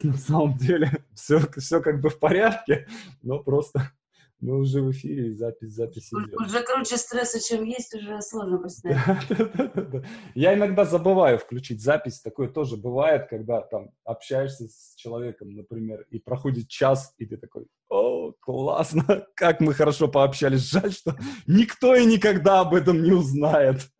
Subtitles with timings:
[0.04, 2.86] на самом деле все, все как бы в порядке,
[3.22, 3.92] но просто
[4.40, 6.40] мы уже в эфире, и запись, запись идет.
[6.40, 8.98] Уже круче стресса, чем есть, уже сложно представить.
[10.34, 16.18] Я иногда забываю включить запись, такое тоже бывает, когда там общаешься с человеком, например, и
[16.18, 21.16] проходит час, и ты такой, о, классно, как мы хорошо пообщались, жаль, что
[21.46, 23.90] никто и никогда об этом не узнает.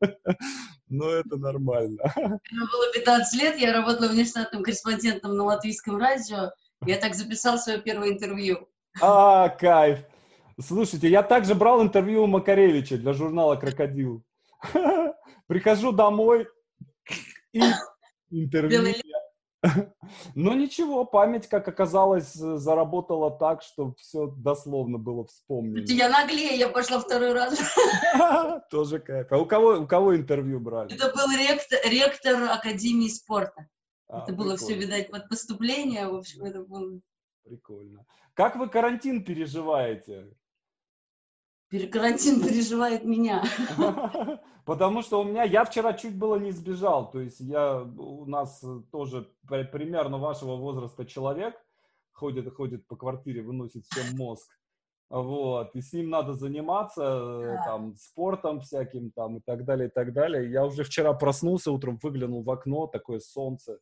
[0.89, 2.03] Но это нормально.
[2.17, 6.51] Мне было 15 лет, я работала внештатным корреспондентом на латвийском радио,
[6.87, 8.67] я так записал свое первое интервью.
[9.01, 10.01] А, кайф.
[10.61, 14.23] Слушайте, я также брал интервью у Макаревича для журнала «Крокодил».
[15.47, 16.49] Прихожу домой
[17.53, 17.61] и
[18.31, 18.95] интервью.
[20.35, 25.85] Но ничего, память, как оказалось, заработала так, что все дословно было вспомнено.
[25.87, 27.59] Я наглее, я пошла второй раз.
[28.71, 29.31] Тоже кайф.
[29.31, 30.95] А у кого, у кого интервью брали?
[30.95, 33.69] Это был ректор, ректор Академии спорта.
[34.09, 36.09] А, это было все, видать, под поступление.
[36.09, 37.01] В общем, это было...
[37.45, 38.05] Прикольно.
[38.35, 40.31] Как вы карантин переживаете?
[41.71, 43.43] Карантин переживает меня.
[44.65, 48.63] Потому что у меня, я вчера чуть было не сбежал, то есть я, у нас
[48.93, 51.55] тоже примерно вашего возраста человек
[52.13, 54.49] ходит, ходит по квартире, выносит всем мозг,
[55.09, 57.65] вот, и с ним надо заниматься, да.
[57.65, 60.49] там, спортом всяким, там, и так далее, и так далее.
[60.49, 63.81] Я уже вчера проснулся утром, выглянул в окно, такое солнце,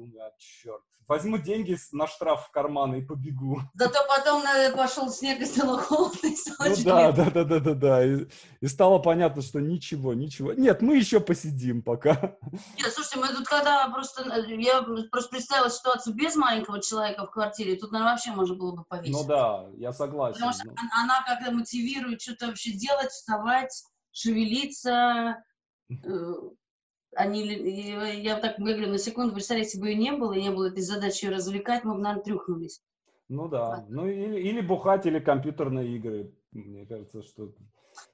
[0.00, 3.60] думаю, а черт, возьму деньги на штраф в карман и побегу.
[3.74, 6.26] Зато потом наверное, пошел снег и стало холодно.
[6.28, 8.04] И ну да, да, да, да, да, да.
[8.04, 8.26] И,
[8.60, 10.52] и стало понятно, что ничего, ничего.
[10.52, 12.36] Нет, мы еще посидим пока.
[12.78, 17.76] Нет, слушайте, мы тут когда просто, я просто представила ситуацию без маленького человека в квартире,
[17.76, 19.12] тут, наверное, вообще можно было бы повесить.
[19.12, 20.34] Ну да, я согласен.
[20.34, 20.74] Потому что ну.
[20.92, 25.42] она как-то мотивирует что-то вообще делать, вставать, шевелиться,
[25.90, 26.34] э,
[27.14, 27.42] они,
[28.22, 31.24] я так говорю, на секунду, представляете, если бы ее не было, не было этой задачи
[31.24, 32.82] ее развлекать, мы бы, наверное, трюхнулись.
[33.28, 33.86] Ну да, а.
[33.88, 37.52] ну или, или бухать, или компьютерные игры, мне кажется, что...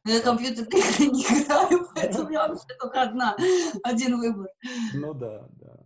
[0.04, 3.36] Ну, я компьютерные игры не играю, поэтому меня вообще только одна,
[3.82, 4.48] один выбор.
[4.94, 5.76] Ну да, да.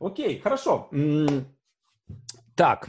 [0.00, 0.90] Окей, хорошо.
[2.54, 2.88] Так,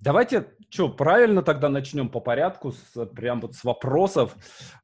[0.00, 4.34] давайте что, правильно тогда начнем по порядку, с, прям вот с вопросов.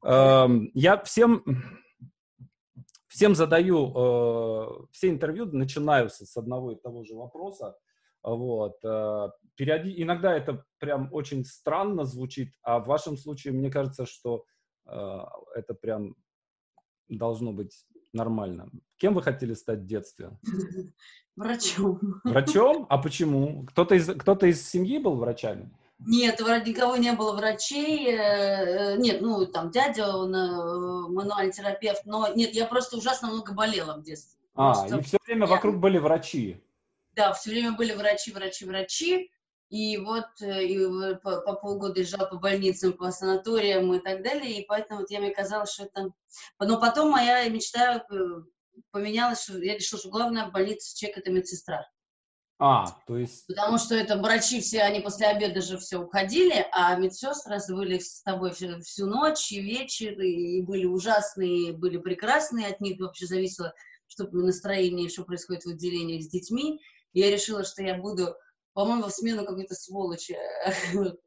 [0.05, 1.43] Эм, я всем
[3.11, 7.75] Всем задаю, э, все интервью начинаются с одного и того же вопроса.
[8.23, 8.77] Вот.
[8.85, 10.01] Э, периоди...
[10.01, 14.45] Иногда это прям очень странно звучит, а в вашем случае мне кажется, что
[14.85, 15.17] э,
[15.55, 16.15] это прям
[17.09, 18.69] должно быть нормально.
[18.95, 20.31] Кем вы хотели стать в детстве?
[21.35, 21.99] Врачом.
[22.23, 22.85] Врачом?
[22.87, 23.65] А почему?
[23.65, 25.69] Кто-то из, кто-то из семьи был врачами?
[26.05, 28.07] Нет, никого не было врачей.
[28.07, 33.29] Э, э, нет, ну, там, дядя, он э, мануальный терапевт, но нет, я просто ужасно
[33.29, 34.39] много болела в детстве.
[34.55, 35.51] А, просто, и все время я...
[35.51, 36.61] вокруг были врачи.
[37.13, 39.31] Да, все время были врачи, врачи, врачи.
[39.69, 40.85] И вот и
[41.23, 44.59] по, по полгода езжал по больницам, по санаториям и так далее.
[44.59, 46.09] И поэтому вот я, мне казалось, что это...
[46.59, 48.05] Но потом моя мечта
[48.91, 51.89] поменялась, что я решила, что главная больница человек– это медсестра.
[52.63, 53.47] А, то есть...
[53.47, 58.21] Потому что это врачи все, они после обеда же все уходили, а медсестры были с
[58.21, 63.73] тобой всю, всю ночь и вечер, и были ужасные, были прекрасные, от них вообще зависело,
[64.05, 66.79] что настроение, что происходит в отделении с детьми.
[67.13, 68.35] И я решила, что я буду,
[68.73, 70.37] по-моему, в смену какой-то сволочи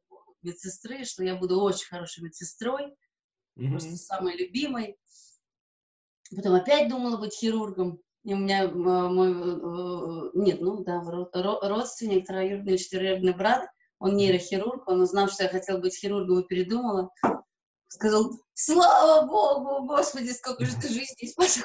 [0.42, 2.94] медсестры, что я буду очень хорошей медсестрой,
[3.58, 3.70] mm-hmm.
[3.70, 4.96] просто самой любимой.
[6.30, 7.98] Потом опять думала быть хирургом.
[8.26, 13.68] У меня мой, э, нет, ну да, родственник, троюродный, четвероюродный брат,
[13.98, 17.10] он нейрохирург, он узнал, что я хотела быть хирургом и передумала.
[17.88, 21.64] Сказал, слава богу, господи, сколько же ты жизни спасла.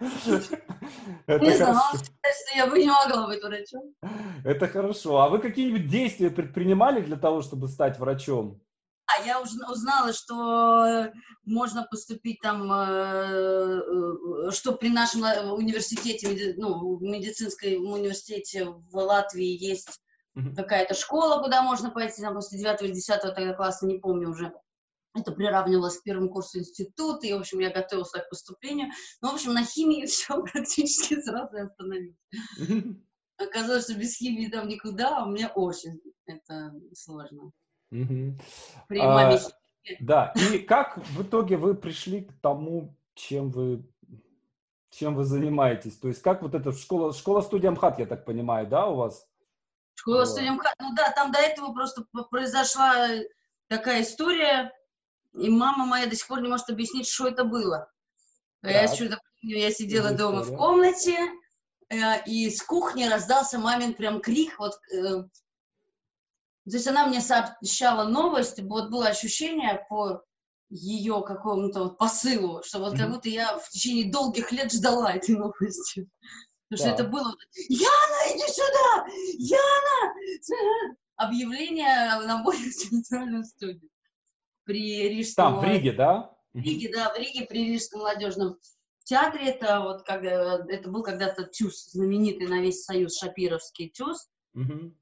[0.00, 3.94] Не знаю, что я бы не могла быть врачом.
[4.44, 5.20] Это хорошо.
[5.20, 8.62] А вы какие-нибудь действия предпринимали для того, чтобы стать врачом?
[9.16, 11.10] А я уже узнала, что
[11.44, 18.94] можно поступить там, э, э, что при нашем э, университете, ну, в медицинской университете в
[18.94, 20.00] Латвии есть
[20.56, 24.52] какая-то школа, куда можно пойти, там, после 9 или 10 тогда класса, не помню уже.
[25.14, 28.90] Это приравнивалось к первому курсу института, и, в общем, я готовилась к поступлению.
[29.20, 32.16] Ну, в общем, на химии все практически сразу остановилось.
[33.36, 37.50] Оказалось, что без химии там никуда, а мне очень это сложно.
[37.90, 38.38] Угу.
[38.88, 39.38] При а,
[40.00, 43.84] Да, и как в итоге вы пришли к тому, чем вы
[44.90, 45.96] чем вы занимаетесь?
[45.98, 49.24] То есть как вот эта школа, школа студия МХАТ, я так понимаю, да, у вас?
[49.94, 53.08] Школа студия МХАТ, ну да, там до этого просто произошла
[53.68, 54.72] такая история,
[55.32, 57.88] и мама моя до сих пор не может объяснить, что это было.
[58.62, 58.72] Так.
[58.72, 61.16] Я что-то я сидела дома в комнате,
[61.90, 65.24] Э, и с кухни раздался мамин прям крик, вот, э,
[66.64, 70.22] то есть она мне сообщала новость, вот было ощущение по
[70.68, 72.98] ее какому-то вот посылу, что вот mm-hmm.
[72.98, 76.08] как будто я в течение долгих лет ждала этой новости.
[76.68, 76.76] Потому да.
[76.76, 77.34] что это было
[77.68, 79.06] «Яна, иди сюда!
[79.38, 83.90] Яна!» Объявление на бой в театральную студию.
[84.64, 85.54] При Рижском...
[85.54, 86.30] Там, в Риге, да?
[86.52, 88.56] В Риге, да, в Риге при Рижском молодежном
[89.02, 89.46] театре.
[89.46, 94.30] Это вот когда это был когда-то ТЮЗ, знаменитый на весь Союз Шапировский ТЮЗ.
[94.54, 94.94] Угу.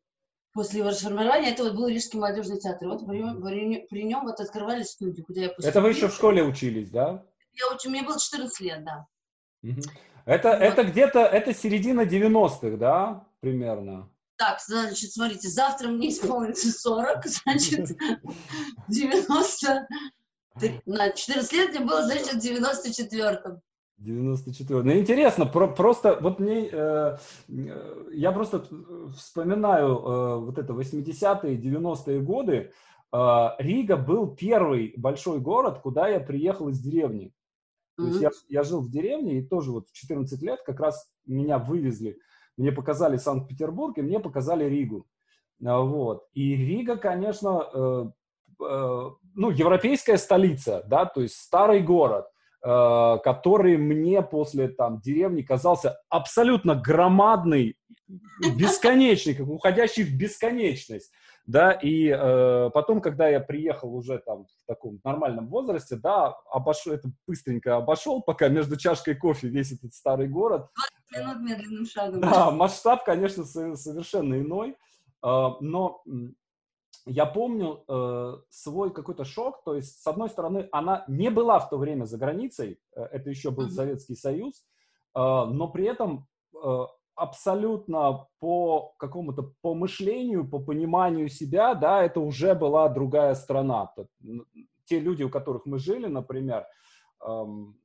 [0.58, 2.88] После его расформирования это вот был Рижский молодежный театр.
[2.88, 5.70] Вот при, при, при нем вот открывали студию, куда я поступила.
[5.70, 7.24] Это вы еще в школе учились, да?
[7.52, 9.06] Я учу, мне было 14 лет, да.
[9.62, 9.82] Угу.
[10.24, 10.60] Это, вот.
[10.60, 14.10] это где-то, это середина 90-х, да, примерно?
[14.36, 17.96] Так, значит, смотрите, завтра мне исполнится 40, значит,
[18.88, 19.86] 90,
[20.86, 23.62] на 14 лет мне было, значит, в 94-м.
[23.98, 24.82] 94.
[24.82, 27.16] Ну, интересно, про, просто вот мне, э,
[28.12, 28.64] я просто
[29.16, 32.72] вспоминаю э, вот это 80-е, 90-е годы.
[33.12, 37.32] Э, Рига был первый большой город, куда я приехал из деревни.
[37.96, 38.08] То mm-hmm.
[38.08, 41.58] есть я, я жил в деревне, и тоже вот в 14 лет как раз меня
[41.58, 42.18] вывезли.
[42.56, 45.08] Мне показали Санкт-Петербург, и мне показали Ригу.
[45.64, 46.28] А, вот.
[46.34, 48.04] И Рига, конечно, э,
[48.64, 55.42] э, ну, европейская столица, да, то есть старый город– Э, который мне после там деревни
[55.42, 57.76] казался абсолютно громадный,
[58.56, 61.12] бесконечный, как уходящий в бесконечность,
[61.48, 66.92] да, и э, потом, когда я приехал уже там в таком нормальном возрасте, да, обошел,
[66.92, 70.68] это быстренько обошел, пока между чашкой кофе весь этот старый город.
[71.10, 72.20] 20 минут медленным шагом.
[72.20, 76.02] Да, масштаб, конечно, совершенно иной, э, но
[77.08, 81.70] я помню э, свой какой-то шок, то есть, с одной стороны, она не была в
[81.70, 84.66] то время за границей, э, это еще был Советский Союз,
[85.14, 92.20] э, но при этом э, абсолютно по какому-то по мышлению, по пониманию себя, да, это
[92.20, 93.92] уже была другая страна.
[94.84, 96.66] Те люди, у которых мы жили, например,
[97.26, 97.76] эм,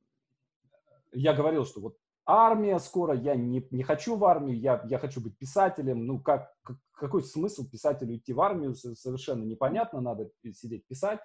[1.13, 5.21] я говорил, что вот армия скоро, я не, не хочу в армию, я, я хочу
[5.21, 6.05] быть писателем.
[6.05, 11.19] Ну, как, как, какой смысл писателю идти в армию, совершенно непонятно, надо сидеть писать.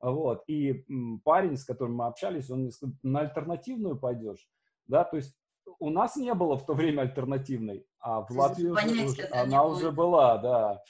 [0.00, 0.42] Вот.
[0.46, 0.84] И
[1.24, 4.48] парень, с которым мы общались, он мне сказал, на альтернативную пойдешь.
[4.86, 5.34] Да, то есть
[5.78, 9.90] у нас не было в то время альтернативной, а в Латвии уже, уже, она уже
[9.90, 10.82] была, да.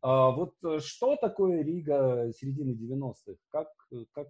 [0.00, 3.38] А, вот э, что такое Рига середины 90-х?
[3.48, 3.68] Как,
[4.12, 4.28] как,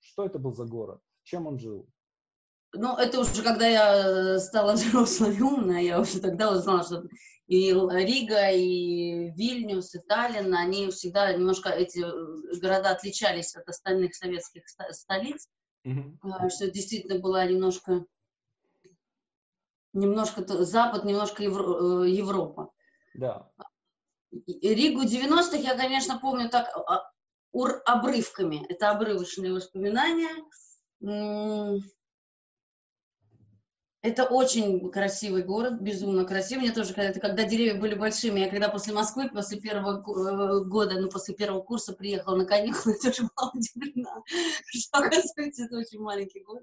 [0.00, 1.00] что это был за город?
[1.22, 1.88] Чем он жил?
[2.76, 7.04] Ну, это уже когда я стала взрослой умной, я уже тогда узнала, что
[7.46, 12.04] и Рига, и Вильнюс, и Таллин, они всегда немножко, эти
[12.60, 15.48] города отличались от остальных советских столиц,
[15.86, 16.50] mm-hmm.
[16.50, 18.04] что действительно была немножко,
[19.92, 22.72] немножко Запад, немножко Евро, э, Европа.
[23.14, 23.48] Да.
[24.32, 27.08] Ригу 90-х я, конечно, помню так а,
[27.52, 28.66] ур обрывками.
[28.68, 30.30] Это обрывочные воспоминания.
[34.06, 36.66] Это очень красивый город, безумно красивый.
[36.66, 41.00] Мне тоже, когда, когда деревья были большими, я когда после Москвы, после первого э, года,
[41.00, 44.22] ну, после первого курса приехала на каникулы, тоже была удивлена,
[44.68, 46.62] что, оказывается, это очень маленький город.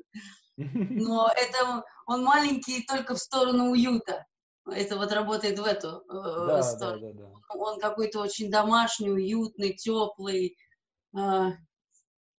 [0.56, 4.26] Но это он маленький только в сторону уюта.
[4.66, 7.14] Это вот работает в эту э, да, сторону.
[7.14, 7.60] Да, да, да.
[7.60, 10.56] Он какой-то очень домашний, уютный, теплый.
[11.14, 11.52] Э,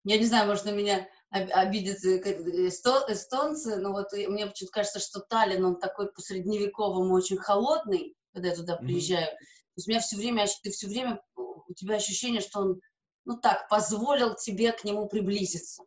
[0.05, 5.65] я не знаю, может, на меня обидятся эстонцы, но вот мне почему-то кажется, что Таллин,
[5.65, 9.27] он такой по средневековому очень холодный, когда я туда приезжаю.
[9.27, 9.39] Mm-hmm.
[9.39, 12.81] То есть у меня все время, ты все время, у тебя ощущение, что он,
[13.25, 15.83] ну так, позволил тебе к нему приблизиться,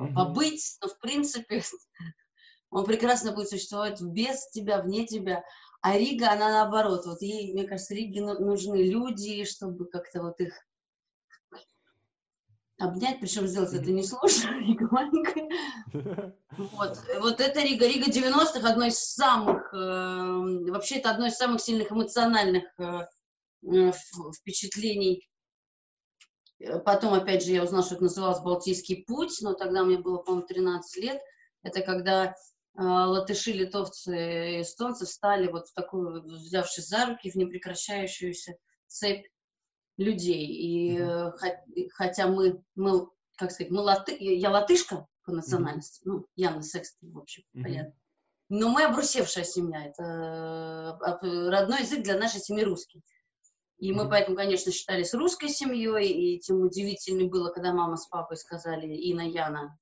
[0.00, 0.14] mm-hmm.
[0.14, 1.62] побыть, но в принципе
[2.70, 5.44] он прекрасно будет существовать без тебя, вне тебя.
[5.80, 10.54] А Рига, она наоборот, вот ей, мне кажется, Риге нужны люди, чтобы как-то вот их
[12.78, 15.48] обнять, причем сделать это несложно, Рига маленькая.
[16.56, 21.60] Вот, вот это Рига, Рига 90-х, одно из самых, э, вообще это одно из самых
[21.60, 23.06] сильных эмоциональных э,
[23.64, 23.92] э
[24.36, 25.28] впечатлений.
[26.84, 30.46] Потом, опять же, я узнала, что это называлось Балтийский путь, но тогда мне было, по-моему,
[30.46, 31.20] 13 лет.
[31.62, 32.32] Это когда э,
[32.76, 38.56] латыши, литовцы, эстонцы встали вот в такую, взявшись за руки, в непрекращающуюся
[38.86, 39.26] цепь
[39.98, 40.46] людей.
[40.46, 41.88] И mm-hmm.
[41.92, 46.10] хотя мы, мы, как сказать, мы латы, я латышка по национальности, mm-hmm.
[46.10, 47.62] ну, Яна Секстон, в общем, mm-hmm.
[47.62, 47.94] понятно.
[48.48, 53.02] Но мы обрусевшая семья, это э, родной язык для нашей семьи русский.
[53.76, 58.36] И мы поэтому, конечно, считались русской семьей, и тем удивительнее было, когда мама с папой
[58.36, 59.78] сказали, Ина, Яна,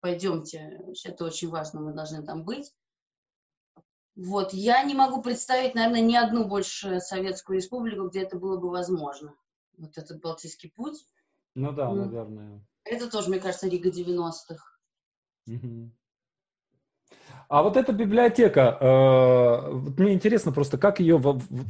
[0.00, 2.72] пойдемте, это очень важно, мы должны там быть.
[4.16, 8.70] Вот, я не могу представить, наверное, ни одну больше Советскую Республику, где это было бы
[8.70, 9.34] возможно.
[9.78, 11.04] Вот этот Балтийский путь.
[11.54, 12.64] Ну да, ну, наверное.
[12.84, 14.62] Это тоже, мне кажется, Рига 90-х.
[15.46, 15.90] Угу.
[17.48, 21.20] А вот эта библиотека, э, вот мне интересно просто, как ее,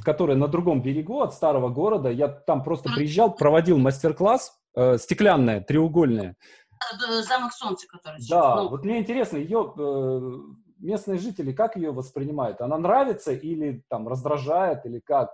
[0.04, 5.62] которая на другом берегу от старого города, я там просто приезжал, проводил мастер-класс, э, стеклянная,
[5.62, 6.37] треугольная.
[7.26, 8.20] Замок Солнца, который.
[8.28, 8.68] Да, ну.
[8.68, 10.38] вот мне интересно, ее э,
[10.80, 12.60] местные жители как ее воспринимают?
[12.60, 15.30] Она нравится или там раздражает или как?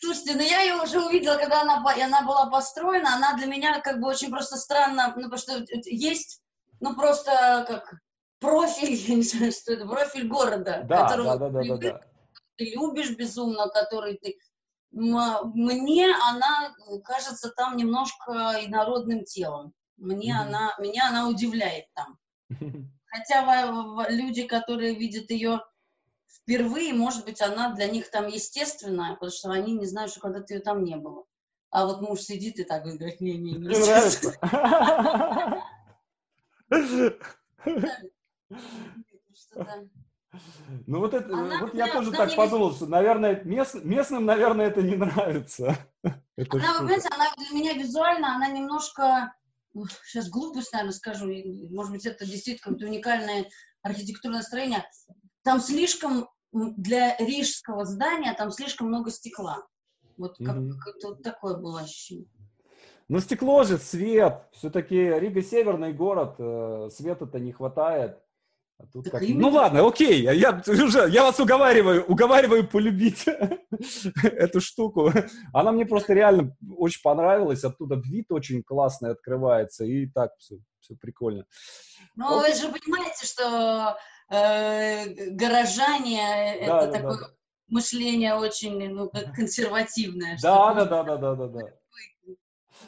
[0.00, 4.00] Слушайте, ну я ее уже увидела, когда она, она была построена, она для меня как
[4.00, 6.40] бы очень просто странно, ну потому что есть,
[6.80, 7.94] ну просто как
[8.40, 12.00] профиль, я не знаю, что это, профиль города, да, которого да, да, да, да, да.
[12.56, 14.38] ты любишь безумно, который ты...
[14.90, 16.74] Мне она
[17.04, 19.74] кажется там немножко инородным телом.
[19.98, 20.46] Мне mm-hmm.
[20.46, 22.18] она, меня она удивляет там.
[23.10, 25.60] Хотя люди, которые видят ее
[26.28, 30.54] впервые, может быть, она для них там естественная, потому что они не знают, что когда-то
[30.54, 31.24] ее там не было.
[31.70, 33.58] А вот муж сидит и так говорит, не-не, не.
[33.58, 34.34] Мне нравится.
[40.86, 44.82] Ну вот это, она, вот я тоже так подумал, что, наверное, мест, местным, наверное, это
[44.82, 45.76] не нравится.
[46.02, 49.32] она, вы понимаете, она для меня визуально, она немножко,
[50.04, 51.26] сейчас глупость, наверное, скажу,
[51.70, 53.48] может быть, это действительно какое-то уникальное
[53.82, 54.84] архитектурное строение.
[55.42, 59.66] Там слишком, для рижского здания, там слишком много стекла.
[60.16, 60.72] Вот как, mm-hmm.
[61.04, 62.28] вот такое было ощущение.
[63.08, 64.48] Ну, стекло же, свет.
[64.52, 68.18] Все-таки Рига северный город, э, света-то не хватает.
[68.80, 69.22] А тут как...
[69.22, 73.26] Ну ладно, окей, я, уже, я вас уговариваю, уговариваю полюбить
[74.22, 75.12] эту штуку.
[75.52, 80.94] Она мне просто реально очень понравилась, оттуда вид очень классный открывается, и так все, все
[80.94, 81.44] прикольно.
[82.14, 83.96] Ну, вы же понимаете, что
[84.30, 87.26] э, горожане да, это да, такое да.
[87.66, 90.38] мышление очень ну, консервативное.
[90.40, 91.60] Да, да, да, да, да, да, да.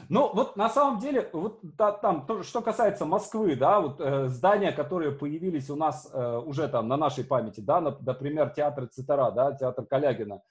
[0.08, 4.28] Ну, вот на самом деле, вот да, там, то, что касается Москвы, да, вот э,
[4.28, 8.88] здания, которые появились у нас э, уже там на нашей памяти, да, на, например, театр
[8.88, 10.42] Цитара, да, театр Калягина,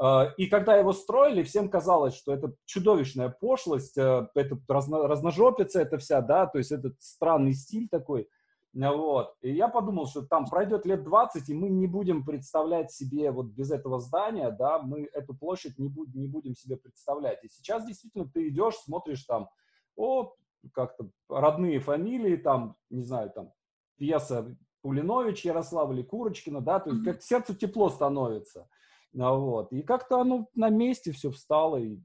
[0.00, 5.80] э, и когда его строили, всем казалось, что это чудовищная пошлость, э, это разно, разножопица
[5.80, 8.28] это вся, да, то есть этот странный стиль такой,
[8.74, 9.34] вот.
[9.40, 13.46] И я подумал, что там пройдет лет 20, и мы не будем представлять себе вот
[13.46, 17.42] без этого здания, да, мы эту площадь не, будем не будем себе представлять.
[17.44, 19.48] И сейчас действительно ты идешь, смотришь там,
[19.96, 20.34] о,
[20.72, 23.52] как-то родные фамилии, там, не знаю, там,
[23.96, 28.68] пьеса Пулинович, Ярослав или Курочкина, да, то есть как сердцу тепло становится.
[29.12, 29.72] Вот.
[29.72, 31.98] И как-то оно на месте все встало, и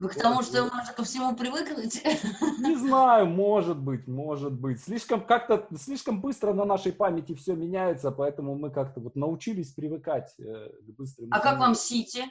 [0.00, 2.02] вы к тому, что можно ко всему привыкнуть?
[2.60, 4.80] Не знаю, может быть, может быть.
[4.80, 10.32] Слишком как-то, слишком быстро на нашей памяти все меняется, поэтому мы как-то вот научились привыкать
[10.38, 11.28] э, к быстрым.
[11.32, 12.24] А как вам Сити?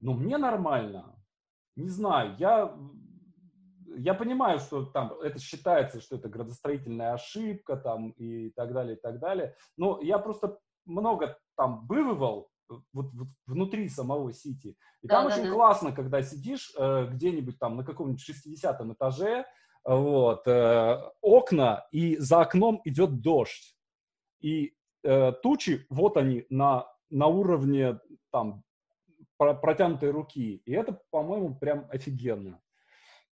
[0.00, 1.14] Ну, мне нормально.
[1.76, 2.76] Не знаю, я,
[3.96, 9.00] я понимаю, что там это считается, что это градостроительная ошибка там и так далее, и
[9.00, 9.54] так далее.
[9.76, 12.49] Но я просто много там бывал,
[12.92, 14.76] вот, вот внутри самого Сити.
[15.02, 15.54] И да, там да, очень да.
[15.54, 19.44] классно, когда сидишь э, где-нибудь там на каком-нибудь 60 этаже,
[19.84, 23.76] вот, э, окна, и за окном идет дождь.
[24.40, 27.98] И э, тучи, вот они, на, на уровне
[28.30, 28.62] там
[29.36, 30.62] протянутой руки.
[30.64, 32.60] И это, по-моему, прям офигенно.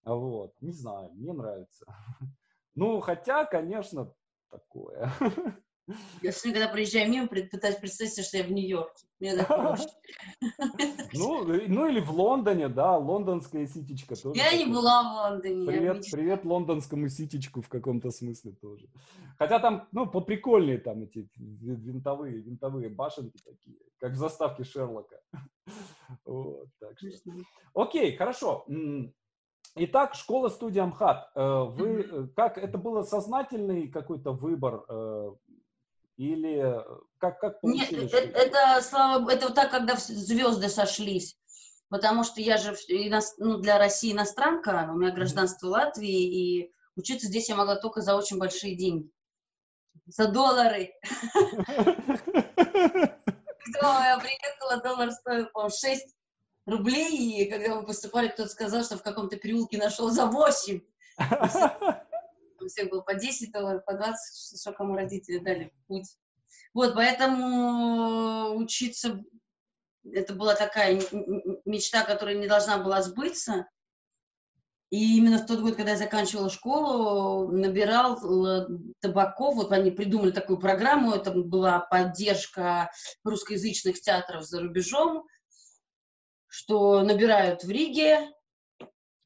[0.05, 1.87] Вот, не знаю, мне нравится.
[2.78, 4.12] Ну, хотя, конечно,
[4.50, 5.11] такое.
[6.23, 9.07] Я все когда проезжаю мимо, пытаюсь представить что я в Нью-Йорке.
[9.21, 9.88] Так проще.
[11.14, 14.38] Ну, ну или в Лондоне, да, лондонская ситечка тоже.
[14.38, 15.66] Я не была в Лондоне.
[15.66, 18.88] Привет, привет лондонскому ситечку в каком-то смысле тоже.
[19.38, 25.21] Хотя там, ну, поприкольнее там эти винтовые, винтовые башенки такие, как в заставке Шерлока.
[26.25, 27.33] Вот, так что.
[27.75, 28.64] Окей, хорошо.
[29.78, 31.33] Итак, школа-студия МХАТ.
[31.35, 35.33] Э, вы, э, как, это было сознательный какой-то выбор э,
[36.16, 36.82] или э,
[37.18, 38.12] как, как получилось?
[38.12, 41.37] Нет, это, это, слава это вот так, когда звезды сошлись.
[41.88, 42.76] Потому что я же
[43.38, 48.16] ну, для России иностранка, у меня гражданство Латвии, и учиться здесь я могла только за
[48.16, 49.08] очень большие деньги.
[50.06, 50.94] За доллары.
[52.54, 56.16] Когда я приехала, доллар стоил, по 6
[56.66, 60.80] рублей, и когда мы поступали, кто-то сказал, что в каком-то переулке нашел за 8
[62.66, 66.16] у всех было по 10 долларов, по 20, что кому родители дали путь.
[66.75, 69.25] Вот, поэтому учиться,
[70.04, 71.00] это была такая
[71.64, 73.66] мечта, которая не должна была сбыться.
[74.90, 78.68] И именно в тот год, когда я заканчивала школу, набирал э,
[79.00, 82.90] табаков, вот они придумали такую программу, это была поддержка
[83.25, 85.26] русскоязычных театров за рубежом,
[86.46, 88.30] что набирают в Риге,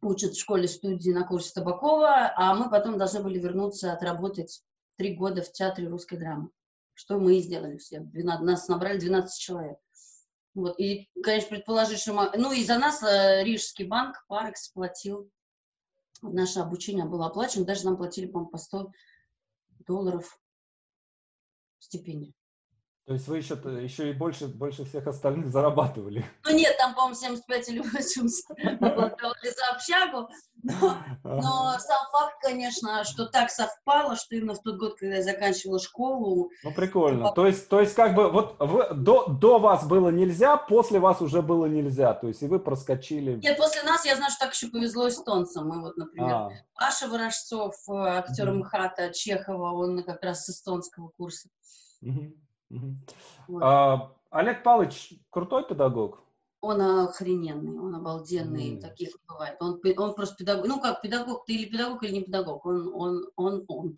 [0.03, 4.63] учат в школе-студии на курсе Табакова, а мы потом должны были вернуться отработать
[4.97, 6.51] три года в театре русской драмы,
[6.95, 8.01] что мы и сделали все.
[8.01, 9.79] 12, нас набрали 12 человек.
[10.55, 10.79] Вот.
[10.81, 12.31] И, конечно, предположить, что мы...
[12.37, 15.31] Ну, и за нас э, Рижский банк, Парекс, платил.
[16.23, 17.65] Наше обучение было оплачено.
[17.65, 18.91] Даже нам платили, по-моему, по 100
[19.87, 20.41] долларов
[21.79, 22.35] стипендию.
[23.11, 26.25] То есть вы еще, еще и больше, больше всех остальных зарабатывали.
[26.45, 30.29] Ну нет, там, по-моему, 75 или 80 давали за общагу.
[30.63, 35.25] Но, но сам факт, конечно, что так совпало, что именно в тот год, когда я
[35.25, 36.53] заканчивала школу...
[36.63, 37.33] Ну, прикольно.
[37.33, 41.21] То есть, то есть как бы, вот вы, до, до вас было нельзя, после вас
[41.21, 42.15] уже было нельзя.
[42.15, 43.41] То есть, и вы проскочили...
[43.43, 45.67] Нет, после нас, я знаю, что так еще повезло эстонцам.
[45.67, 46.51] Мы вот, например, а.
[46.77, 51.49] Паша Ворожцов, э, актер МХАТа Чехова, он как раз с эстонского курса.
[52.05, 52.35] Mm-hmm.
[53.49, 53.63] Вот.
[53.63, 56.23] А, Олег Павлович крутой педагог?
[56.61, 58.81] Он охрененный, он обалденный, mm.
[58.81, 59.57] таких не бывает.
[59.61, 63.31] Он, он просто педагог, ну как педагог, ты или педагог, или не педагог, он, он,
[63.37, 63.97] он, он.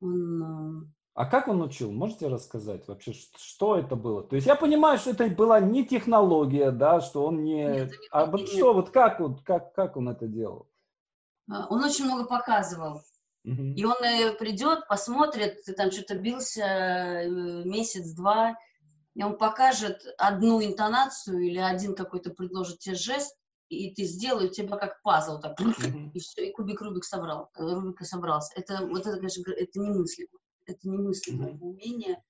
[0.00, 1.90] он а, а как он учил?
[1.90, 4.22] Можете рассказать вообще, что это было?
[4.22, 7.64] То есть я понимаю, что это была не технология, да, что он не...
[7.64, 10.68] Нет, не а вот что, вот как, вот как, как он это делал?
[11.50, 13.00] А, он очень много показывал.
[13.46, 17.28] И он э, придет, посмотрит, ты там что-то бился э,
[17.64, 18.56] месяц-два,
[19.14, 23.36] и он покажет одну интонацию или один какой-то предложит тебе жест,
[23.68, 26.10] и ты сделай, у тебя как пазл, так, mm-hmm.
[26.12, 28.52] и все, и кубик Рубик собрал, э, Рубика собрался.
[28.56, 30.38] Это, вот это, конечно, это немыслимо.
[30.66, 31.60] Это немыслимое mm-hmm.
[31.60, 32.22] умение.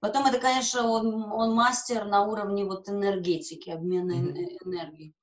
[0.00, 4.58] Потом это, конечно, он, он мастер на уровне вот энергетики, обмена mm-hmm.
[4.66, 5.14] энергией.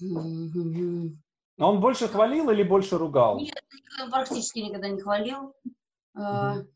[0.00, 1.16] Mm-hmm.
[1.60, 3.38] А он больше хвалил или больше ругал?
[3.38, 3.54] Нет,
[4.10, 5.54] практически никогда не хвалил.
[6.16, 6.66] Mm-hmm.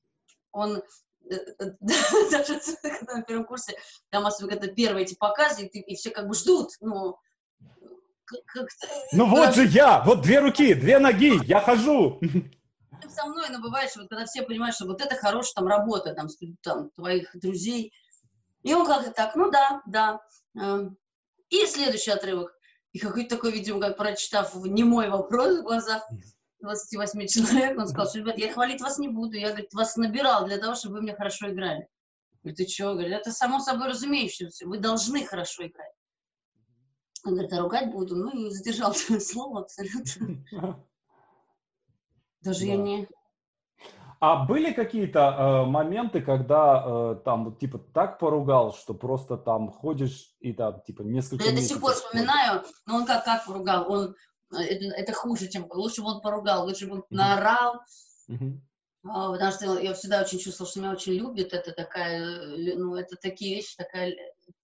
[0.53, 0.83] Он
[1.31, 1.71] э, э,
[2.31, 2.61] даже
[3.09, 3.77] на первом курсе,
[4.11, 7.17] там особенно когда первые эти показы, и, и все как бы ждут, ну,
[9.13, 12.21] ну вот же я, вот две руки, две ноги, я хожу.
[13.09, 16.15] Со мной, но бывает, что вот когда все понимают, что вот это хорошая там работа,
[16.15, 16.29] там,
[16.63, 17.93] там твоих друзей,
[18.63, 20.21] и он как-то так, ну да, да.
[21.49, 22.54] И следующий отрывок.
[22.95, 26.09] И какой-то такой, видимо, как прочитав не мой вопрос в глазах
[26.61, 30.47] 28 человек, он сказал, что, ребят, я хвалить вас не буду, я, говорит, вас набирал
[30.47, 31.89] для того, чтобы вы мне хорошо играли.
[32.45, 32.93] Говорит, ты что?
[32.93, 35.93] Говорит, это само собой разумеющееся, вы должны хорошо играть.
[37.25, 38.15] Он говорит, а ругать буду.
[38.15, 40.45] Ну и задержал свое слово абсолютно.
[42.43, 43.09] Даже я не...
[44.25, 50.35] А были какие-то э, моменты, когда э, там типа так поругал, что просто там ходишь
[50.41, 54.17] и там типа несколько Я до сих пор вспоминаю, но он как, как поругал, он,
[54.57, 57.83] э, это, это хуже, чем, лучше бы он поругал, лучше бы он наорал,
[58.31, 58.57] mm-hmm.
[59.03, 62.25] потому что я всегда очень чувствовала, что меня очень любит, это такая,
[62.79, 64.15] ну, это такие вещи, такое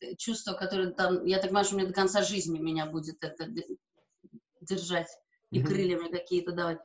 [0.01, 3.47] э, чувство, которое там, я так понимаю, что мне до конца жизни меня будет это
[4.63, 5.09] держать
[5.51, 5.67] и mm-hmm.
[5.67, 6.79] крылья мне какие-то давать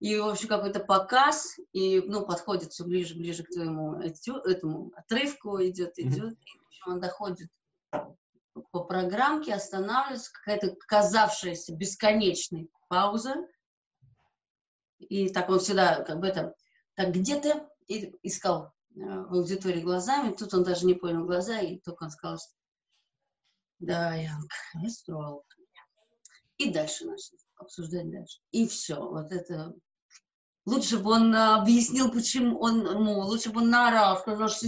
[0.00, 5.60] и, в общем, какой-то показ, и, ну, подходит все ближе, ближе к твоему этому отрывку,
[5.62, 7.48] идет, идет, и, в общем, он доходит
[8.70, 13.34] по программке, останавливается, какая-то казавшаяся бесконечной пауза,
[14.98, 16.54] и так он всегда, как бы это,
[16.94, 17.54] так, где ты?
[17.86, 22.10] И искал э, в аудитории глазами, тут он даже не понял глаза, и только он
[22.10, 22.52] сказал, что
[23.78, 25.44] да, Янг, расстроил.
[26.56, 28.40] И дальше начали обсуждать дальше.
[28.50, 29.74] И все, вот это
[30.68, 34.66] лучше бы он а, объяснил, почему он, ну, лучше бы он наорал, сказал, что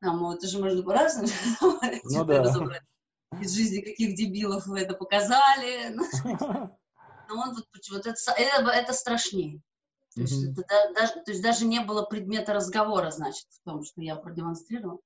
[0.00, 1.28] там, это же можно по-разному
[2.04, 2.80] ну, да.
[3.40, 5.96] из жизни каких дебилов вы это показали.
[7.28, 9.60] Но он вот, вот это, это, это страшнее.
[10.14, 10.62] То есть, mm-hmm.
[10.62, 15.00] это, даже, то есть даже не было предмета разговора, значит, в том, что я продемонстрировала.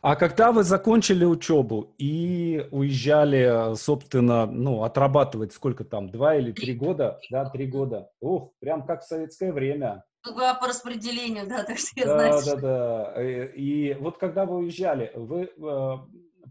[0.00, 6.74] А когда вы закончили учебу и уезжали, собственно, ну, отрабатывать сколько там, два или три
[6.74, 7.18] года?
[7.30, 8.10] Да, три года.
[8.20, 10.04] Ух, прям как в советское время.
[10.22, 12.42] По распределению, да, так что я да, знаю.
[12.44, 13.22] Да, да, да.
[13.54, 15.92] И вот когда вы уезжали, вы э,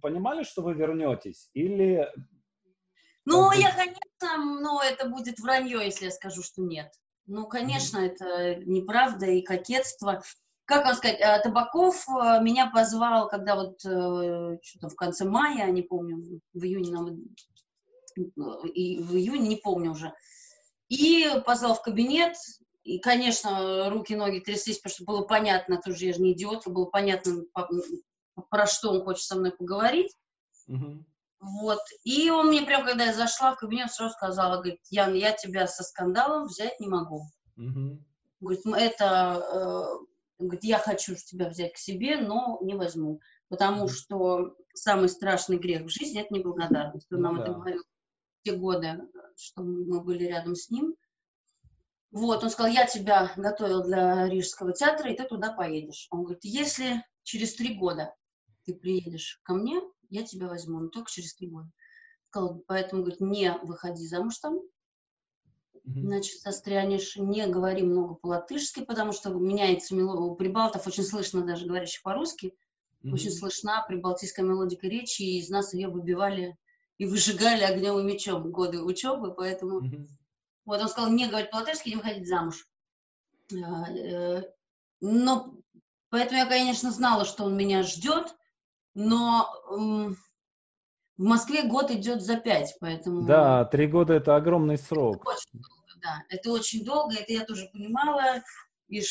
[0.01, 1.49] понимали, что вы вернетесь?
[1.53, 2.07] Или...
[3.25, 6.91] Ну, я, конечно, ну, это будет вранье, если я скажу, что нет.
[7.27, 10.21] Ну, конечно, это неправда и кокетство
[10.67, 15.71] как вам сказать, э, Табаков э, меня позвал, когда вот э, что-то в конце мая,
[15.71, 17.07] не помню, в июне нам,
[18.65, 20.13] и в июне, не помню уже,
[20.89, 22.35] и позвал в кабинет,
[22.83, 26.85] и, конечно, руки, ноги тряслись, потому что было понятно, тоже я же не идиот, было
[26.85, 27.43] понятно,
[28.49, 30.13] про что он хочет со мной поговорить.
[31.39, 31.79] Вот.
[32.03, 35.67] И он мне прям, когда я зашла в кабинет, сразу сказала, говорит, Ян, я тебя
[35.67, 37.21] со скандалом взять не могу.
[37.55, 38.03] Мгм.
[38.39, 39.99] Говорит, «М, это,
[40.39, 43.19] э, говорит, я хочу тебя взять к себе, но не возьму.
[43.49, 47.11] Потому что самый страшный грех в жизни– это неблагодарность.
[47.11, 47.53] Он Ну нам это да.
[47.53, 47.83] говорил
[48.43, 49.01] те годы,
[49.35, 50.95] что мы были рядом с ним.
[52.11, 56.07] Вот, он сказал, я тебя готовил для Рижского театра, и ты туда поедешь.
[56.09, 58.13] Он говорит, если через три года
[58.65, 61.69] ты приедешь ко мне, я тебя возьму, но только через три года.
[62.29, 64.59] Сказал, поэтому, говорит, не выходи замуж там.
[65.95, 70.23] Значит, застрянешь, не говори много по-латышски, потому что меняется мелодия.
[70.23, 72.53] У прибалтов очень слышно даже говорящих по-русски,
[73.03, 73.37] очень Мгм.
[73.37, 76.57] слышна прибалтийская мелодика речи, и из нас ее выбивали
[76.97, 79.81] и выжигали огнем и мечом годы учебы, поэтому...
[79.81, 80.07] Мгм.
[80.65, 82.67] Вот он сказал, не говорить по-латышски, не выходить замуж.
[83.53, 84.43] А, э,
[84.99, 85.53] Но
[86.09, 88.35] поэтому я, конечно, знала, что он меня ждет,
[88.93, 89.47] но
[91.17, 93.23] в Москве год идет за пять, поэтому...
[93.23, 95.27] Да, три года это огромный срок.
[95.27, 96.23] Очень долго, да.
[96.29, 98.43] Это очень долго, это я тоже понимала.
[98.87, 99.01] И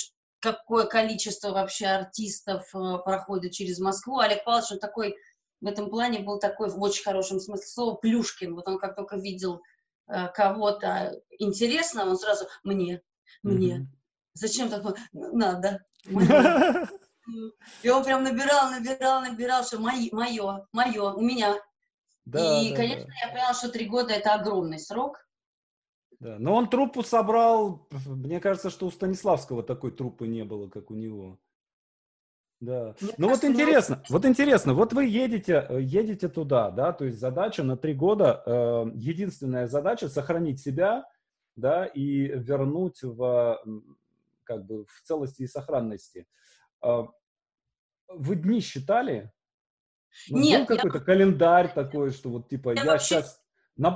[0.41, 4.19] какое количество вообще артистов э, проходит через Москву.
[4.19, 5.17] Олег Павлович, он такой,
[5.61, 8.55] в этом плане был такой, в очень хорошем смысле слова, плюшкин.
[8.55, 9.61] Вот он как только видел
[10.07, 13.03] э, кого-то интересного, он сразу «мне,
[13.43, 13.79] мне».
[13.79, 13.93] Мгм.
[14.35, 14.95] Зачем такое?
[15.13, 15.85] Надо.
[16.05, 16.87] моё».
[17.83, 21.57] И он прям набирал, набирал, набирал, что мое, мое, мое, у меня.
[22.27, 25.27] Да, и, да, конечно, я поняла, что три года это огромный срок.
[26.19, 26.37] да.
[26.39, 30.95] Но он труппу собрал, мне кажется, что у Станиславского такой труппы не было, как у
[30.95, 31.39] него.
[32.59, 32.97] Да.
[33.01, 37.05] Мне Ну вот кажется, интересно, вот интересно, вот вы едете, э, едете туда, да, то
[37.05, 41.05] есть задача на три года, э, единственная задача сохранить себя,
[41.55, 43.63] да, и вернуть в,
[44.43, 46.27] как бы, в целости и сохранности.
[46.81, 47.09] А,
[48.09, 49.33] Вы дни считали?
[50.29, 53.41] Ну, Нет, был я- какой-то календарь такой, что вот типа Я я, вообще- сейчас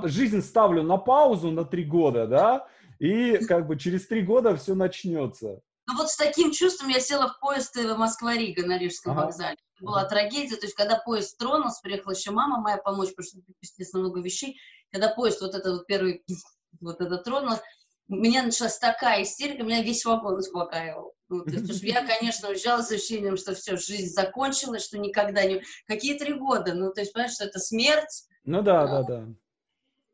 [0.05, 2.67] жизнь ставлю на паузу на три года, да,
[2.99, 5.61] и как бы через три года все начнется.
[5.87, 9.25] Ну вот с таким чувством я села в поезд э, Москва-Рига на Рижском Ага.
[9.25, 9.57] вокзале.
[9.75, 10.09] Это была Ага.
[10.09, 14.21] трагедия, то есть когда поезд тронулся, приехала еще мама моя помочь, потому что, естественно, много
[14.21, 14.57] вещей.
[14.91, 16.23] Когда поезд вот этот вот первый,
[16.79, 17.63] вот это тронулся,
[18.07, 21.13] у меня началась такая истерика, меня весь вагон успокаивал.
[21.31, 25.63] Ну, то есть, я, конечно, уезжала с ощущением, что все, жизнь закончилась, что никогда не...
[25.87, 26.73] Какие три года?
[26.73, 29.25] Ну, то есть, понимаешь, что это смерть, Ну да, да, да.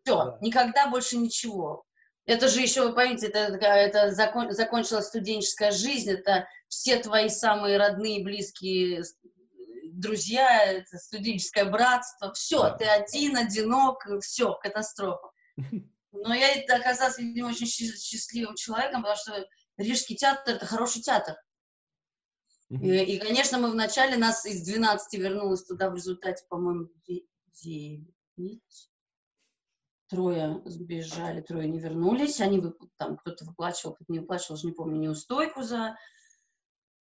[0.04, 0.38] все, Да.
[0.42, 1.84] никогда больше ничего.
[2.26, 7.78] Это же еще, вы поймите, это, это закон- закончилась студенческая жизнь, это все твои самые
[7.78, 9.02] родные, близкие
[9.94, 12.78] друзья, это студенческое братство, все, Да.
[12.78, 15.32] ты один, одинок, все, катастрофа.
[16.12, 21.36] Но я оказалась, видимо, очень счаст- счастливым человеком, потому что Рижский театр— это хороший театр.
[22.70, 28.14] И, и, конечно, мы вначале, нас из 12 вернулось туда в результате, по-моему, 9.
[30.10, 32.42] Трое сбежали, трое не вернулись.
[32.42, 32.62] Они
[32.98, 35.98] там кто-то выплачивал, кто-то не выплачивал, уже не помню, неустойку за...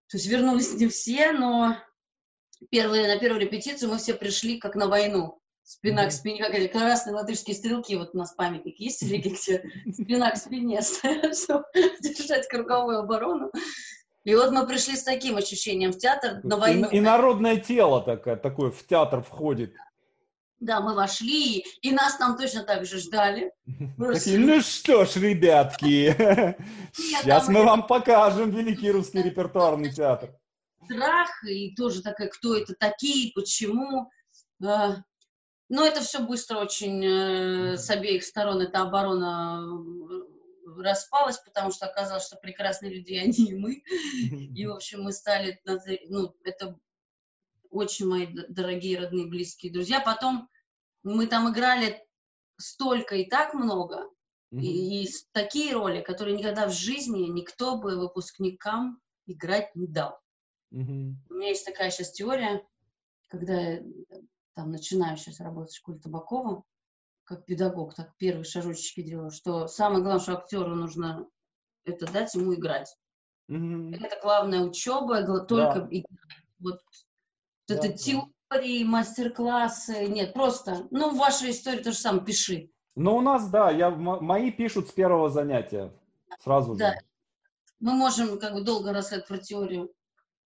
[0.08, 1.76] То есть вернулись не все, но
[2.70, 5.40] первые, на первую репетицию мы все пришли как на войну.
[5.68, 9.64] Спина к спине, как эти красные латышские стрелки, вот у нас памятник есть, или где
[9.92, 10.80] спина к спине
[11.32, 11.64] чтобы
[12.00, 13.50] держать круговую оборону.
[14.22, 16.88] И вот мы пришли с таким ощущением в театр на войну.
[16.92, 19.74] И, и народное тело такое, такое в театр входит.
[20.60, 23.50] Да, мы вошли, и нас там точно так же ждали.
[23.98, 26.14] Такие, ну что ж, ребятки,
[26.94, 30.30] сейчас мы вам покажем великий русский репертуарный театр.
[30.84, 34.08] Страх, и тоже такая, кто это такие, почему.
[35.68, 41.86] Но это все быстро очень э, с обеих сторон эта оборона э, распалась, потому что
[41.86, 43.82] оказалось, что прекрасные люди они и мы.
[44.54, 45.60] И, в общем, мы стали,
[46.08, 46.78] ну, это
[47.70, 50.00] очень мои дорогие, родные, близкие друзья.
[50.00, 50.48] Потом
[51.02, 52.06] мы там играли
[52.56, 54.08] столько и так много,
[54.52, 60.18] и, и такие роли, которые никогда в жизни никто бы выпускникам играть не дал.
[60.70, 61.22] Мгм.
[61.28, 62.66] У меня есть такая сейчас теория,
[63.28, 63.82] когда э,
[64.56, 66.64] там начинаю сейчас работать в школе Табакова,
[67.24, 71.28] как педагог, так первые шажочки делаю, что самое главное, что актеру нужно
[71.84, 72.96] это дать ему играть.
[73.48, 73.92] Мгм.
[73.92, 75.88] Это главная учеба, только Да.
[75.90, 76.44] играть.
[76.58, 76.80] Вот
[77.68, 77.94] Да, это да.
[77.94, 82.70] теории, мастер-классы, нет, просто, ну, в вашей истории то же самое, пиши.
[82.94, 85.92] Ну, у нас, да, я, мои пишут с первого занятия,
[86.40, 86.78] сразу же.
[86.78, 86.94] Да.
[87.78, 89.92] Мы можем как бы долго рассказать про теорию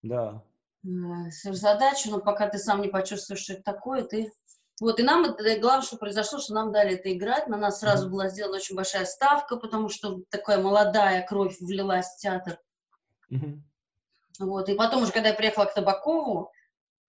[0.03, 0.43] Да.
[0.85, 4.33] Э, задачу, но пока ты сам не почувствуешь, что это такое, ты...
[4.81, 8.09] Вот, и нам, это, главное, что произошло, что нам дали это играть, на нас сразу
[8.09, 12.59] была сделана очень большая ставка, потому что такая молодая кровь влилась в театр.
[14.39, 16.51] Вот, и потом уже, когда я приехала к Табакову,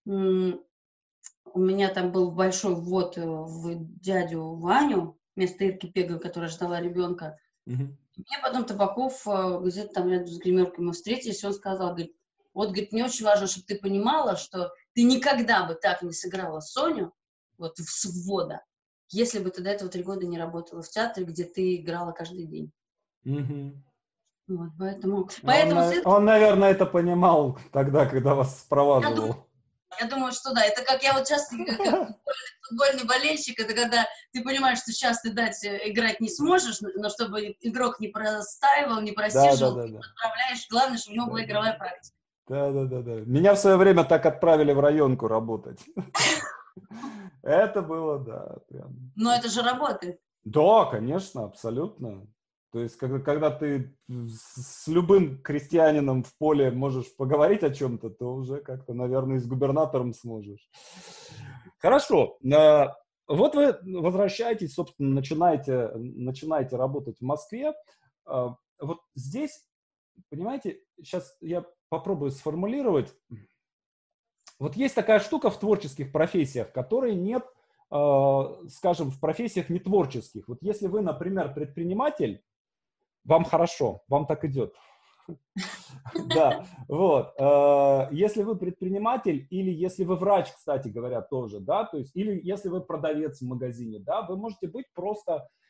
[0.05, 6.81] у меня там был большой ввод э, в дядю Ваню, вместо Ирки Пега, которая ждала
[6.81, 7.37] ребенка.
[8.17, 12.15] Мне потом Табаков э, где-то там рядом с гримеркой мы встретились, он сказал, говорит,
[12.53, 16.59] вот, говорит, мне очень важно, чтобы ты понимала, что ты никогда бы так не сыграла
[16.59, 17.13] Соню,
[17.57, 18.63] вот в ввода,
[19.09, 22.45] если бы ты до этого три года не работала в театре, где ты играла каждый
[22.45, 22.71] день.
[23.25, 23.83] Угу.
[24.47, 25.29] Вот, поэтому...
[25.43, 29.47] поэтому он, он, наверное, это понимал тогда, когда вас спровадывал.
[29.99, 30.63] Я думаю, что да.
[30.63, 32.17] Это как я вот часто, как, как
[32.67, 37.09] футбольный, болельщик, это когда ты понимаешь, что сейчас ты дать э, играть не сможешь, но
[37.09, 40.67] чтобы игрок не простаивал, не просиживал, да, да, да, ты отправляешь.
[40.69, 42.15] Главное, чтобы у него да, была игровая практика.
[42.51, 43.21] Да, да, да, да.
[43.21, 45.79] Меня в свое время так отправили в районку работать.
[47.43, 48.57] Это было, да.
[49.15, 50.19] Но это же работает.
[50.43, 52.27] Да, конечно, абсолютно.
[52.73, 58.33] То есть, когда, когда ты с любым крестьянином в поле можешь поговорить о чем-то, то
[58.33, 60.69] уже как-то, наверное, и с губернатором сможешь.
[61.79, 62.37] Хорошо.
[62.53, 67.73] А, вот вы возвращаетесь, собственно, начинаете, начинаете работать в Москве.
[68.25, 69.65] А, вот здесь,
[70.29, 73.13] понимаете, сейчас я попробую сформулировать.
[74.59, 77.45] Вот есть такая штука в творческих профессиях, которой нет,
[77.89, 80.47] а, скажем, в профессиях нетворческих.
[80.47, 82.41] Вот если вы, например, предприниматель,
[83.25, 84.73] вам хорошо, вам так идет.
[86.33, 87.33] Да, вот.
[87.37, 92.41] Э, если вы предприниматель или если вы врач, кстати говоря, тоже, да, то есть, или
[92.43, 95.60] если вы продавец в магазине, да, вы можете быть просто э,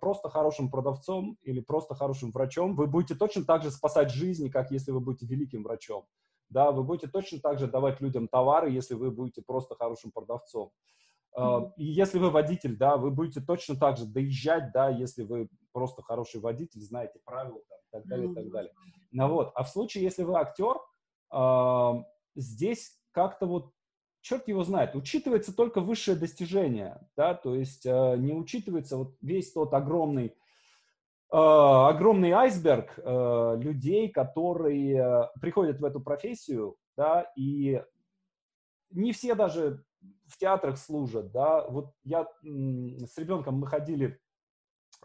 [0.00, 4.70] просто хорошим продавцом или просто хорошим врачом, вы будете точно так же спасать жизни, как
[4.70, 6.06] если вы будете великим врачом.
[6.48, 10.70] Да, вы будете точно так же давать людям товары, если вы будете просто хорошим продавцом.
[11.36, 11.72] Mm-hmm.
[11.76, 16.02] И если вы водитель, да, вы будете точно так же доезжать, да, если вы просто
[16.02, 18.72] хороший водитель, знаете правила там, и так далее, и так далее.
[19.10, 20.76] Ну вот, а в случае, если вы актер,
[21.34, 22.04] э,
[22.36, 23.72] здесь как-то вот
[24.26, 29.52] черт его знает, учитывается только высшее достижение, да, то есть э, не учитывается вот весь
[29.52, 37.80] тот огромный, э, огромный айсберг э, людей, которые э, приходят в эту профессию, да, и
[38.90, 39.84] не все даже
[40.26, 44.18] в театрах служат, да, вот я с ребенком мы ходили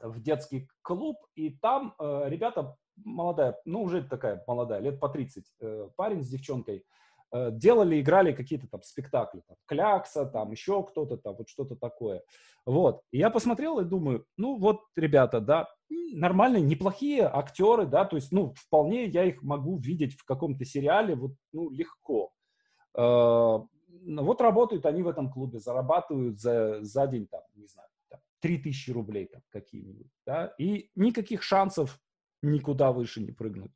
[0.01, 5.45] в детский клуб, и там э, ребята, молодая, ну уже такая молодая, лет по 30,
[5.59, 6.81] э, парень с девчонкой, э,
[7.51, 12.23] делали, играли какие-то там спектакли, там, Клякса, там еще кто-то там, вот что-то такое.
[12.65, 18.15] Вот, и я посмотрел и думаю, ну вот, ребята, да, нормальные, неплохие актеры, да, то
[18.15, 22.31] есть, ну, вполне я их могу видеть в каком-то сериале, вот, ну, легко.
[22.97, 27.87] Э, ну, вот работают они в этом клубе, зарабатывают за, за день, там, не знаю,
[28.41, 31.99] 3000 рублей там какие-нибудь, да, и никаких шансов
[32.41, 33.71] никуда выше не прыгнуть.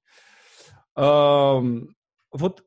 [0.95, 1.95] Эм,
[2.31, 2.65] вот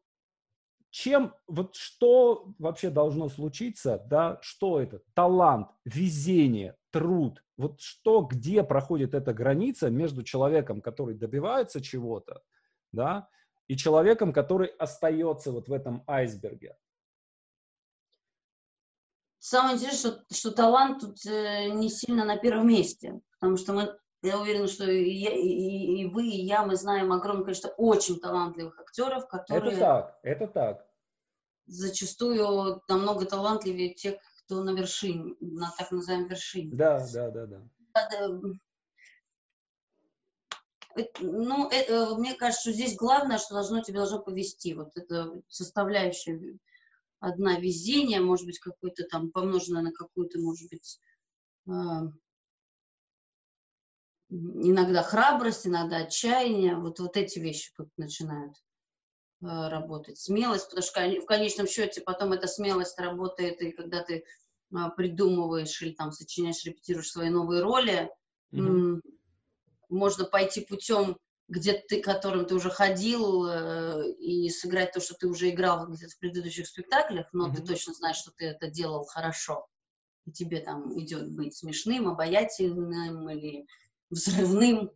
[0.98, 5.00] чем, вот что вообще должно случиться, да, что это?
[5.14, 12.42] Талант, везение, труд, вот что, где проходит эта граница между человеком, который добивается чего-то,
[12.90, 13.28] да,
[13.68, 16.76] и человеком, который остается вот в этом айсберге.
[19.38, 23.96] Самое интересное, что, что талант тут э, не сильно на первом месте, потому что мы,
[24.22, 28.18] я уверена, что и, я, и, и вы, и я, мы знаем огромное количество очень
[28.18, 29.74] талантливых актеров, которые...
[29.74, 30.87] Это так, это так.
[31.68, 36.74] Зачастую намного талантливее тех, кто на вершине, на так называемой вершине.
[36.74, 37.62] Да, да, да, да.
[41.20, 44.72] Ну, это, мне кажется, что здесь главное, что должно тебе должно повести.
[44.74, 46.58] Вот это составляющая
[47.20, 50.98] одна везение, может быть, какое-то там помноженное на какую-то, может быть,
[51.68, 52.04] а,
[54.30, 56.76] иногда храбрость, иногда отчаяние.
[56.76, 58.56] Вот, вот эти вещи тут начинают
[59.40, 60.18] работать.
[60.18, 64.24] Смелость, потому что в конечном счете потом эта смелость работает, и когда ты
[64.74, 68.10] а, придумываешь или там сочиняешь, репетируешь свои новые роли,
[68.52, 69.00] mm-hmm.
[69.88, 71.16] можно пойти путем
[71.48, 76.12] где ты, которым ты уже ходил, э, и сыграть то, что ты уже играл где-то
[76.14, 77.56] в предыдущих спектаклях, но mm-hmm.
[77.56, 79.66] ты точно знаешь, что ты это делал хорошо.
[80.26, 83.66] И тебе там идет быть смешным, обаятельным или
[84.10, 84.90] взрывным.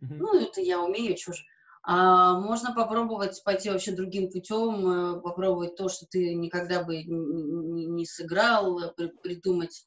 [0.00, 0.16] Mm-hmm.
[0.18, 1.42] Ну, это я умею, что же.
[1.82, 8.04] А можно попробовать пойти вообще другим путем, э, попробовать то, что ты никогда бы не,
[8.04, 9.86] сыграл, придумать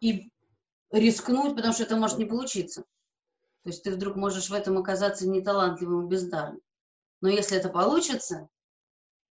[0.00, 0.30] и
[0.90, 2.82] рискнуть, потому что это может не получиться.
[3.64, 6.60] То есть ты вдруг можешь в этом оказаться неталантливым и бездарным.
[7.20, 8.48] Но если это получится,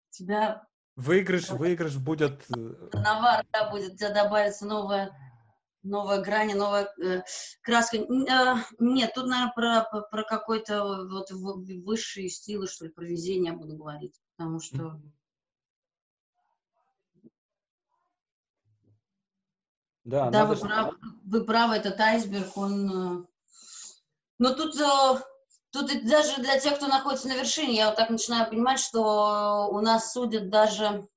[0.09, 0.67] тебя...
[0.95, 2.45] Выигрыш, выигрыш будет...
[2.55, 5.15] Э, Навар, да, будет, у тебя добавится новая,
[5.83, 7.21] новая грань, новая э,
[7.61, 7.97] краска.
[7.97, 13.75] Э, нет, тут, наверное, про, про какой-то вот высшие силы, что ли, про везение буду
[13.75, 15.01] говорить, потому что...
[20.03, 20.61] Да, да вы, же...
[20.61, 23.21] прав, вы правы, этот айсберг, он...
[23.21, 23.25] Э,
[24.39, 25.21] но тут, э,
[25.71, 29.79] тут даже для тех, кто находится на вершине, я вот так начинаю понимать, что у
[29.81, 31.07] нас судят даже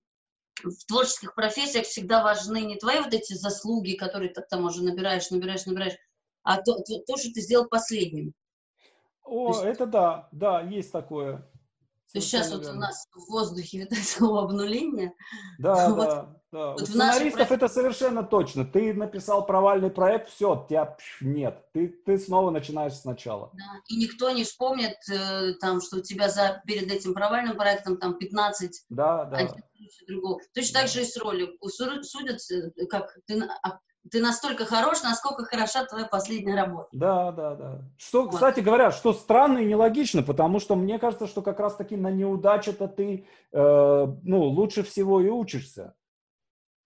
[0.62, 5.30] в творческих профессиях всегда важны не твои вот эти заслуги, которые ты там уже набираешь,
[5.30, 5.96] набираешь, набираешь,
[6.42, 8.34] а то, то, то что ты сделал последним.
[9.24, 11.48] О, есть, это да, да, есть такое.
[12.12, 15.14] То есть сейчас вот у нас в воздухе витает слово обнуление.
[15.58, 16.72] Да, вот, да, да.
[16.72, 17.56] Вот У сценаристов нашей...
[17.56, 18.66] это совершенно точно.
[18.66, 21.64] Ты написал провальный проект, все, тебя нет.
[21.72, 23.50] Ты, ты снова начинаешь сначала.
[23.54, 23.80] Да.
[23.88, 28.18] И никто не вспомнит, э, там, что у тебя за, перед этим провальным проектом там
[28.18, 29.56] 15 да, да.
[30.06, 30.38] другого.
[30.52, 30.80] Точно да.
[30.80, 31.56] так же и с ролью.
[32.02, 33.78] Судят, э, как ты а
[34.10, 36.88] ты настолько хорош, насколько хороша твоя последняя работа.
[36.92, 37.82] Да, да, да.
[37.96, 38.34] Что, вот.
[38.34, 42.88] кстати говоря, что странно и нелогично, потому что мне кажется, что как раз-таки на неудаче-то
[42.88, 45.94] ты, э, ну, лучше всего и учишься.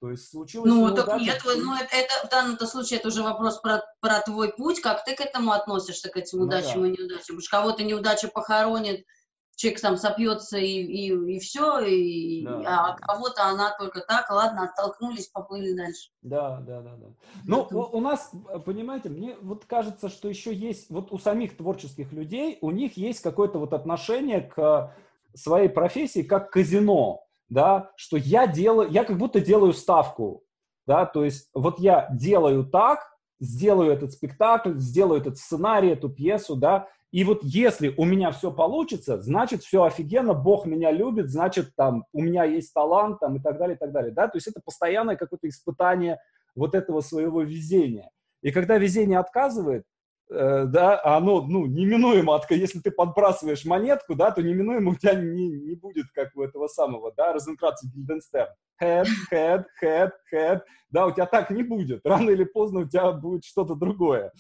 [0.01, 1.57] То есть случилось Ну, неудача, так нет, ты...
[1.57, 5.15] ну, это, это в данном случае это уже вопрос про, про твой путь, как ты
[5.17, 6.89] к этому относишься, к этим ну, удачам да.
[6.89, 7.41] и неудачам.
[7.41, 9.07] Что кого-то неудача похоронит,
[9.57, 12.95] человек там сопьется и, и, и все, и, да.
[12.95, 16.11] а кого-то она только так, ладно, оттолкнулись, поплыли дальше.
[16.23, 17.07] Да, да, да, да.
[17.45, 18.31] Ну, у, у нас,
[18.65, 23.21] понимаете, мне вот кажется, что еще есть, вот у самих творческих людей, у них есть
[23.23, 24.95] какое-то вот отношение к
[25.35, 30.45] своей профессии как казино, да, что я делаю, я как будто делаю ставку,
[30.87, 36.57] да, то есть вот я делаю так, сделаю этот спектакль, сделаю этот сценарий, эту пьесу,
[36.57, 41.71] да, и вот если у меня все получится, значит, все офигенно, Бог меня любит, значит,
[41.77, 44.49] там, у меня есть талант, там, и так далее, и так далее, да, то есть
[44.49, 46.19] это постоянное какое-то испытание
[46.55, 48.11] вот этого своего везения.
[48.43, 49.85] И когда везение отказывает,
[50.29, 55.75] да, оно, ну, неминуемо, если ты подбрасываешь монетку, да, то неминуемо у тебя не, не
[55.77, 58.51] будет, как у этого самого, да, Розенкратца Гильденстерн.
[58.83, 60.61] Head, head, head, head,
[60.91, 62.05] да, у тебя так не будет.
[62.05, 64.33] Рано или поздно у тебя будет что-то другое.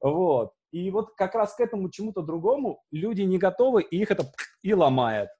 [0.00, 0.52] Вот.
[0.70, 4.74] И вот как раз к этому чему-то другому люди не готовы, и их это и
[4.74, 5.30] ломает.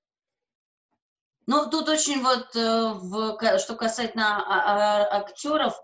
[1.47, 5.75] Ну, тут очень вот, э, в, что касательно а, а, актеров,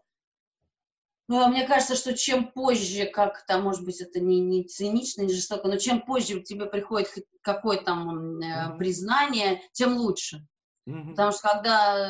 [1.28, 5.32] ну, мне кажется, что чем позже, как там, может быть, это не, не цинично, не
[5.32, 7.08] жестоко, но чем позже тебе приходит
[7.42, 8.78] какое-то там mm-hmm.
[8.78, 10.46] признание, тем лучше.
[10.88, 11.10] Mm-hmm.
[11.10, 12.08] Потому что когда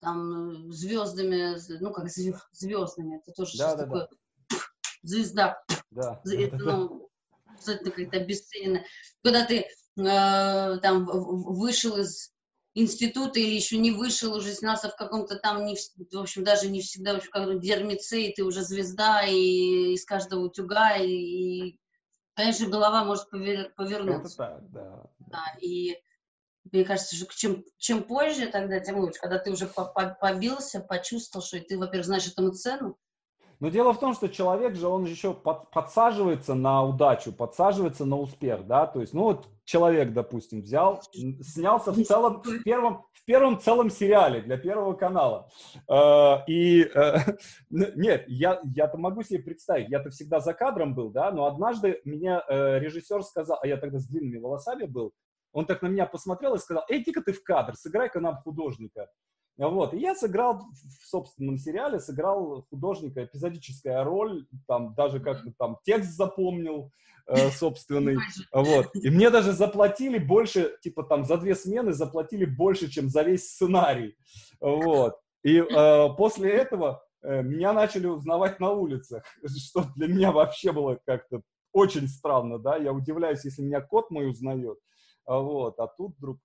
[0.00, 4.16] там звездами, ну, как звездными, это тоже да, да, такое да
[5.06, 5.62] звезда.
[5.90, 6.20] Да.
[6.24, 7.08] Это, ну,
[7.46, 8.84] абсолютно как-то обесценено.
[9.22, 12.32] Когда ты э, там вышел из
[12.76, 16.82] института или еще не вышел, уже снялся в каком-то там, не, в общем, даже не
[16.82, 21.80] всегда, в общем, как дермице, и ты уже звезда, и из каждого утюга, и, и
[22.34, 24.44] конечно, голова может повер, повернуться.
[24.44, 25.02] Это так, да.
[25.18, 25.44] да.
[25.62, 25.96] И
[26.70, 29.20] мне кажется, что чем, чем позже тогда, тем лучше.
[29.20, 29.66] Когда ты уже
[30.20, 32.98] побился, почувствовал, что ты, во-первых, знаешь этому цену,
[33.58, 38.18] но дело в том, что человек же, он еще под, подсаживается на удачу, подсаживается на
[38.18, 43.24] успех, да, то есть, ну вот человек, допустим, взял, снялся в целом, в первом, в
[43.24, 45.50] первом целом сериале для Первого канала.
[45.90, 47.16] Э, и, э,
[47.70, 52.40] нет, я, я-то могу себе представить, я-то всегда за кадром был, да, но однажды мне
[52.48, 55.12] э, режиссер сказал, а я тогда с длинными волосами был,
[55.52, 59.08] он так на меня посмотрел и сказал, эй, иди-ка ты в кадр, сыграй-ка нам художника.
[59.58, 59.94] Вот.
[59.94, 60.66] И я сыграл
[61.00, 66.92] в собственном сериале, сыграл художника, эпизодическая роль, там даже как-то там текст запомнил
[67.26, 68.16] э, собственный.
[68.52, 68.90] Вот.
[68.94, 73.48] И мне даже заплатили больше, типа там за две смены заплатили больше, чем за весь
[73.48, 74.16] сценарий.
[74.60, 75.16] Вот.
[75.42, 80.98] И э, после этого э, меня начали узнавать на улицах, что для меня вообще было
[81.06, 84.78] как-то очень странно, да, я удивляюсь, если меня кот мой узнает,
[85.26, 86.38] вот, а тут вдруг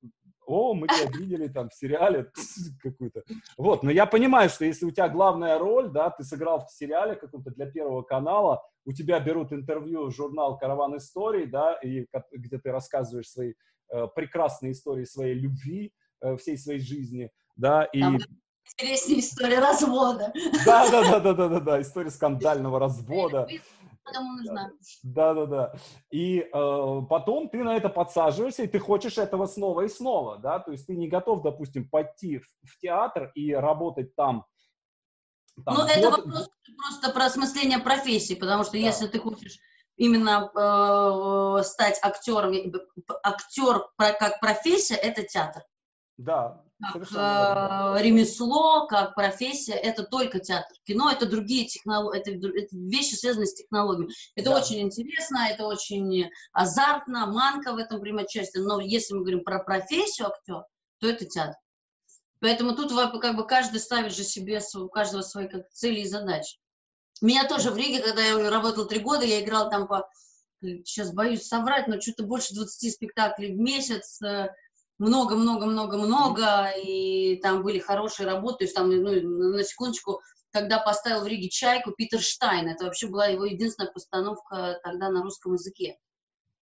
[0.46, 2.32] о, мы тебя видели там в сериале
[2.82, 3.24] какую-то.
[3.58, 7.16] Вот, но я понимаю, что если у тебя главная роль, да, ты сыграл в сериале
[7.16, 12.58] каком-то для Первого канала, у тебя берут интервью в журнал «Караван историй», да, и, где
[12.58, 13.54] ты рассказываешь свои
[13.92, 18.02] э, прекрасные истории своей любви, э, всей своей жизни, да, и...
[18.02, 18.18] Там
[18.74, 20.34] интереснее история развода.
[20.66, 23.48] Да, да, да, да, да, да, да, история скандального развода
[24.12, 24.72] кому нужна.
[25.04, 25.74] Да, да, да.
[26.12, 30.60] И э, потом ты на это подсаживаешься, и ты хочешь этого снова и снова, да,
[30.60, 34.46] то есть ты не готов, допустим, пойти в, в театр и работать там.
[35.66, 38.80] там ну, это вопрос просто про осмысление профессии, потому что да.
[38.80, 39.60] если ты хочешь
[39.98, 42.54] именно э, стать актером,
[43.24, 45.64] актер как профессия, это театр.
[46.18, 50.76] Да, как э, ремесло, как профессия, это только театр.
[50.86, 54.12] Кино это другие технологии, это, это вещи, связанные с технологиями.
[54.36, 54.58] Это да.
[54.58, 58.64] очень интересно, это очень азартно, манка в этом принимать участие.
[58.64, 60.64] Но если мы говорим про профессию актер,
[61.00, 61.56] то это театр.
[62.40, 66.58] Поэтому тут как бы каждый ставит же себе, у каждого свои как, цели и задачи.
[67.22, 70.10] Меня тоже в Риге, когда я работала три года, я играл там по,
[70.62, 74.20] сейчас боюсь соврать, но что-то больше 20 спектаклей в месяц,
[75.02, 79.12] много-много-много-много, и там были хорошие работы, то есть там, ну,
[79.56, 80.22] на секундочку,
[80.52, 85.24] когда поставил в Риге «Чайку» Питер Штайн, это вообще была его единственная постановка тогда на
[85.24, 85.98] русском языке.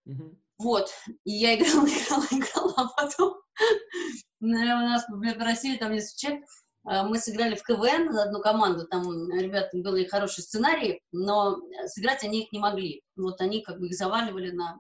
[0.08, 0.38] Mm-hmm.
[0.60, 0.90] Вот,
[1.26, 3.42] и я играла, играла, играла, а потом
[4.40, 6.46] у нас в России там несколько человек,
[6.86, 12.24] а, мы сыграли в КВН за одну команду, там ребята были хорошие сценарии, но сыграть
[12.24, 13.02] они их не могли.
[13.18, 14.80] Вот они как бы их заваливали на...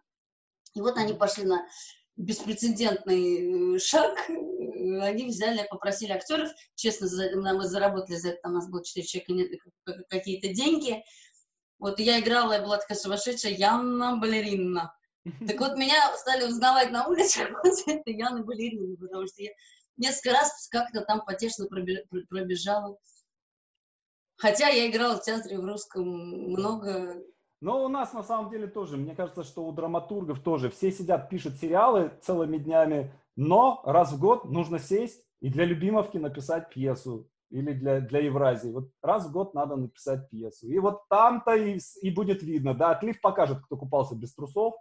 [0.75, 1.65] И вот они пошли на
[2.19, 8.69] беспрецедентный э, шаг, они взяли, попросили актеров, честно, мы заработали за это, там у нас
[8.69, 9.57] было 4 человека,
[10.09, 11.01] какие-то деньги.
[11.79, 14.93] Вот я играла, я была такая сумасшедшая Яна Балерина.
[15.47, 17.41] Так вот, меня стали узнавать на улице,
[17.87, 19.51] это Яна Балерина, потому что я
[19.95, 22.97] несколько раз как-то там потешно пробежала.
[24.35, 27.21] Хотя я играла в театре в русском много,
[27.61, 30.69] но у нас на самом деле тоже, мне кажется, что у драматургов тоже.
[30.69, 36.17] Все сидят, пишут сериалы целыми днями, но раз в год нужно сесть и для Любимовки
[36.17, 38.71] написать пьесу или для, для Евразии.
[38.71, 40.67] Вот раз в год надо написать пьесу.
[40.67, 44.75] И вот там-то и, и будет видно, да, отлив покажет, кто купался без трусов,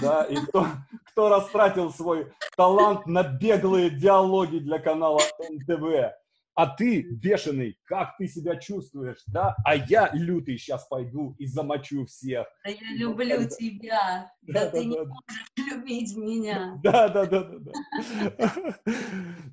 [0.00, 0.66] да, и кто,
[1.10, 6.14] кто растратил свой талант на беглые диалоги для канала НТВ
[6.56, 9.54] а ты бешеный, как ты себя чувствуешь, да?
[9.62, 12.46] А я лютый сейчас пойду и замочу всех.
[12.64, 15.04] Да я люблю ну, тебя, да, да ты да, не да.
[15.04, 16.80] можешь любить меня.
[16.82, 18.78] Да, да, да, да, да.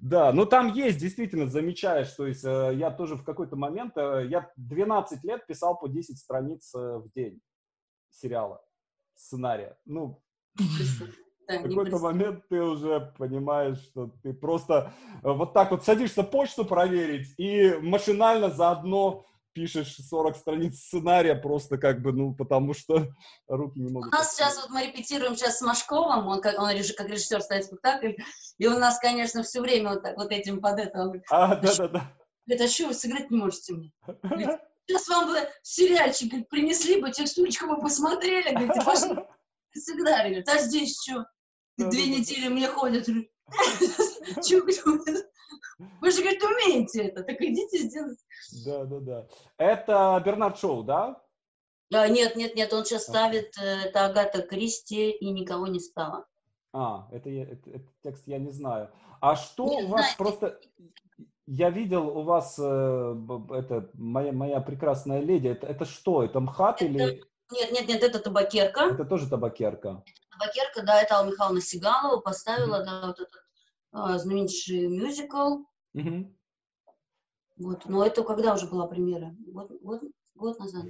[0.01, 4.28] Да, ну там есть, действительно, замечаешь, то есть э, я тоже в какой-то момент, э,
[4.30, 7.41] я 12 лет писал по 10 страниц э, в день
[8.12, 8.64] сериала,
[9.14, 9.78] сценария.
[9.86, 10.24] Ну,
[11.48, 16.66] в какой-то момент ты уже понимаешь, что ты просто э, вот так вот садишься почту
[16.66, 23.10] проверить и машинально заодно пишешь 40 страниц сценария просто как бы, ну, потому что
[23.48, 24.14] руки не могут...
[24.14, 27.66] У нас сейчас вот мы репетируем сейчас с Машковым, он как, он как режиссер ставит
[27.66, 28.14] спектакль,
[28.58, 31.00] и у нас, конечно, все время вот так вот этим под это...
[31.00, 32.14] Он говорит, а, да-да-да.
[32.46, 33.91] Говорит, а что вы сыграть не можете мне?
[34.88, 39.16] сейчас вам бы сериальчик принесли бы, текстурочку бы посмотрели, говорит, пошли
[39.80, 40.30] сыграли.
[40.30, 41.26] Говорит, а здесь что?
[41.78, 43.07] Две недели мне ходят.
[46.01, 48.19] Вы же, говорит, умеете это, так идите сделать.
[48.65, 49.28] Да, да, да.
[49.57, 51.21] Это Бернард Шоу, да?
[51.89, 56.26] Да, нет, нет, нет, он сейчас ставит, э, это Агата Кристи и никого не стало.
[56.74, 58.89] А, это, это, это текст я не знаю.
[59.21, 60.17] А что не у вас знаю.
[60.17, 60.59] просто...
[61.45, 65.49] Я видел у вас э, это моя моя прекрасная леди.
[65.49, 66.24] Это, это что?
[66.24, 67.24] Это МХАТ это, или?
[67.51, 68.86] Нет, нет, нет, это табакерка.
[68.86, 70.03] Это тоже табакерка.
[70.34, 72.86] Табакерка, да, это Алла Михайловна Сигалова поставила, mm-hmm.
[72.86, 73.44] да, вот этот
[73.92, 75.64] а, знаменитый мюзикл.
[75.96, 76.34] Mm-hmm.
[77.58, 79.36] Вот, но это когда уже была премьера?
[79.48, 80.02] Год, год,
[80.36, 80.86] год назад.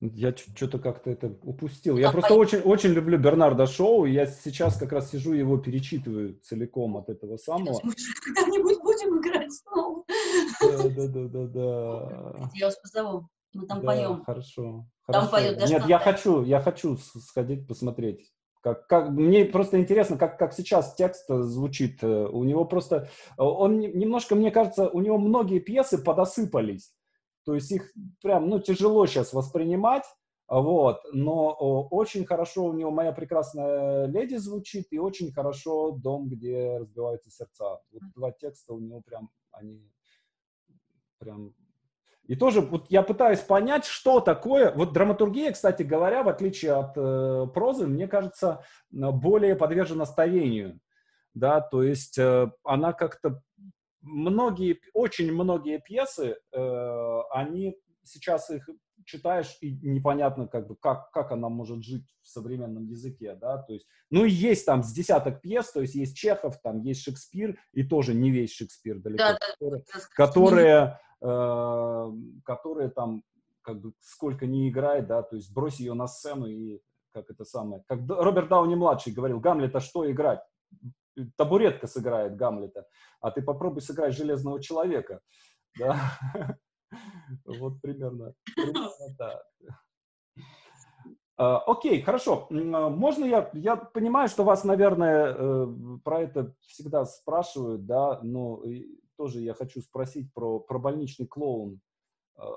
[0.00, 1.96] Я что-то как-то это упустил.
[1.96, 6.40] Я просто очень, очень люблю Бернарда Шоу, и я сейчас как раз сижу его перечитываю
[6.40, 7.80] целиком от этого самого.
[8.24, 10.04] Когда-нибудь будем играть снова.
[10.60, 12.50] Да, да, да, да, да.
[12.54, 13.28] Я вас позову.
[13.54, 14.24] Мы там да, поем.
[14.24, 14.86] Хорошо.
[15.06, 18.32] Там поет даже Нет, я хочу, я хочу сходить посмотреть.
[18.62, 22.02] Как, как, мне просто интересно, как, как сейчас текст звучит.
[22.04, 26.94] У него просто, он немножко, мне кажется, у него многие пьесы подосыпались.
[27.44, 27.92] То есть их
[28.22, 30.04] прям, ну, тяжело сейчас воспринимать.
[30.48, 31.52] Вот, но
[31.90, 37.80] очень хорошо у него «Моя прекрасная леди» звучит, и очень хорошо «Дом, где разбиваются сердца».
[37.90, 39.90] Вот два текста у него прям, они
[41.18, 41.54] прям
[42.26, 44.72] и тоже вот я пытаюсь понять, что такое.
[44.72, 50.80] Вот драматургия, кстати говоря, в отличие от э, прозы, мне кажется, более подвержена старению.
[51.34, 53.42] Да, то есть э, она как-то
[54.02, 58.68] многие, очень многие пьесы, э, они сейчас их
[59.04, 63.72] читаешь и непонятно как бы как как она может жить в современном языке, да, то
[63.72, 67.58] есть, ну и есть там с десяток пьес, то есть есть Чехов, там есть Шекспир
[67.72, 72.12] и тоже не весь Шекспир далеко, да, которые, да, которые Э,
[72.44, 73.22] которые там
[73.62, 76.80] как бы сколько не играет, да, то есть брось ее на сцену и
[77.12, 80.40] как это самое, как Роберт Дауни младший говорил, Гамлета что играть?
[81.36, 82.88] Табуретка сыграет Гамлета,
[83.20, 85.20] а ты попробуй сыграть Железного Человека,
[85.78, 86.18] да,
[87.44, 89.42] вот примерно, примерно так.
[91.40, 92.46] Uh, окей, хорошо.
[92.50, 95.66] Можно я, я понимаю, что вас, наверное, э,
[96.04, 98.62] про это всегда спрашивают, да, но
[99.22, 101.80] тоже я хочу спросить про, про больничный клоун.
[102.34, 102.50] А,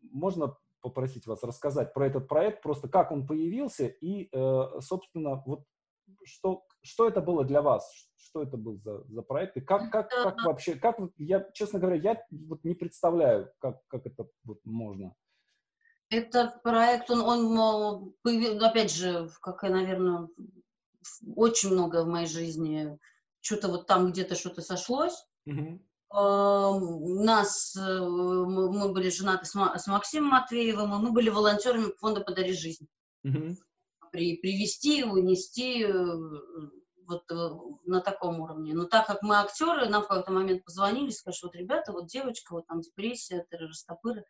[0.00, 5.64] можно попросить вас рассказать про этот проект, просто как он появился и, э, собственно, вот
[6.24, 8.08] что, что это было для вас?
[8.16, 9.58] Что это был за, за проект?
[9.58, 14.06] И как, как, как вообще, как, я, честно говоря, я вот не представляю, как, как
[14.06, 15.14] это вот можно.
[16.08, 20.28] Этот проект, он, он появился, опять же, как и, наверное,
[21.34, 22.98] очень много в моей жизни,
[23.40, 25.26] что-то вот там где-то что-то сошлось.
[25.48, 25.80] Mm-hmm.
[26.10, 32.86] Нас, э, мы были женаты с Максимом Матвеевым, и мы были волонтерами фонда «Подари жизнь».
[34.12, 35.92] При, привести, унести э,
[37.06, 37.48] вот э,
[37.84, 38.72] на таком уровне.
[38.72, 42.52] Но так как мы актеры, нам в какой-то момент позвонили, сказали, вот ребята, вот девочка,
[42.52, 44.24] вот там депрессия, терроростопыры,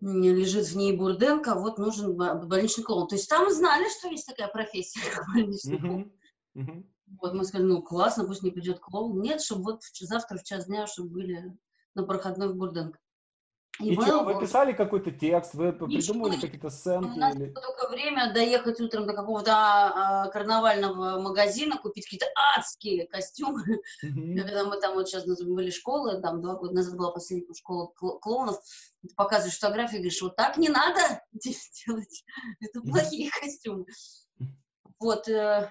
[0.00, 3.08] лежит в ней Бурденко, вот нужен больничный клоун.
[3.08, 6.12] То есть там знали, что есть такая профессия, как больничный клоун.
[6.56, 6.84] Uh-huh.
[7.20, 9.20] Вот мы сказали, ну классно, пусть не придет клоун.
[9.20, 11.56] Нет, чтобы вот завтра в час дня, чтобы были
[11.94, 12.98] на проходной в Бурденко.
[13.80, 17.06] И, и что, вы писали какой-то текст, вы придумывали какие-то сценки?
[17.06, 17.52] У нас или...
[17.52, 23.62] только время доехать утром до какого-то а, карнавального магазина, купить какие-то адские костюмы.
[24.04, 24.40] Mm-hmm.
[24.40, 28.58] Когда мы там вот сейчас были школы, там два года назад была последняя школа клоунов,
[29.02, 32.24] ты показываешь фотографии, говоришь, вот так не надо делать,
[32.60, 33.40] это плохие mm-hmm.
[33.40, 33.86] костюмы.
[34.98, 35.70] Вот, э,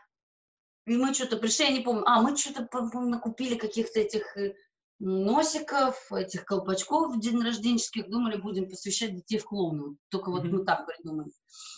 [0.87, 2.67] и мы что-то пришли, я не помню, а, мы что-то,
[3.01, 4.55] накупили каких-то этих э,
[4.99, 9.97] носиков, этих колпачков в день рожденческих, думали, будем посвящать детей в клоуну.
[10.09, 10.49] Только вот mm-hmm.
[10.49, 11.29] мы так придумали.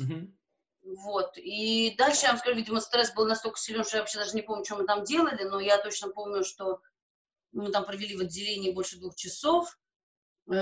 [0.01, 0.31] Mm-hmm.
[0.83, 1.31] Вот.
[1.37, 4.43] И дальше, я вам скажу, видимо, стресс был настолько силен, что я вообще даже не
[4.43, 6.79] помню, что мы там делали, но я точно помню, что
[7.51, 9.75] мы там провели в отделении больше двух часов.
[10.51, 10.55] Э,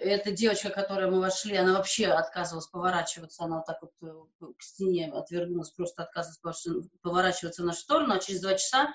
[0.00, 4.62] эта девочка, которая мы вошли, она вообще отказывалась поворачиваться, она вот так вот э, к
[4.62, 6.66] стене отвернулась, просто отказывалась
[7.02, 8.92] поворачиваться в нашу сторону, а через два часа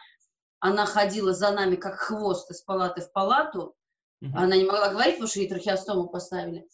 [0.60, 3.76] она ходила за нами как хвост из палаты в палату.
[4.22, 4.32] Mm-hmm.
[4.36, 6.68] Она не могла говорить, потому что ей трахеостому поставили.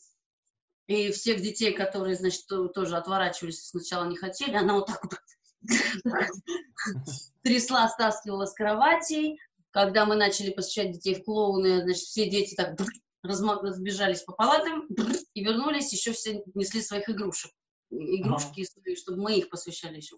[0.88, 5.14] И всех детей, которые, значит, тоже отворачивались, сначала не хотели, она вот так вот
[7.44, 9.40] трясла, стаскивала с кроватей.
[9.70, 12.76] Когда мы начали посещать детей в клоуны, значит, все дети так
[13.24, 14.88] разбежались по палатам
[15.34, 17.52] и вернулись, еще все несли своих игрушек.
[17.92, 18.96] Игрушки, ага.
[18.96, 20.18] чтобы мы их посвящали еще.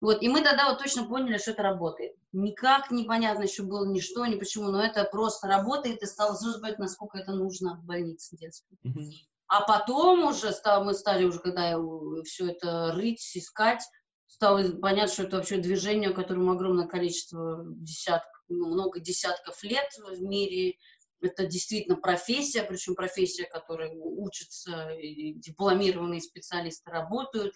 [0.00, 2.16] Вот, и мы тогда вот точно поняли, что это работает.
[2.32, 6.80] Никак непонятно еще было ни что, ни почему, но это просто работает, и стало понять,
[6.80, 8.76] насколько это нужно в больнице детской.
[8.84, 9.12] Mm-hmm.
[9.46, 11.78] А потом уже стал, мы стали уже, когда
[12.24, 13.82] все это рыть, искать,
[14.26, 20.20] стало понятно, что это вообще движение, которому огромное количество десятков, ну, много десятков лет в
[20.20, 20.78] мире.
[21.22, 24.90] Это действительно профессия, причем профессия, которой учатся,
[25.36, 27.54] дипломированные специалисты работают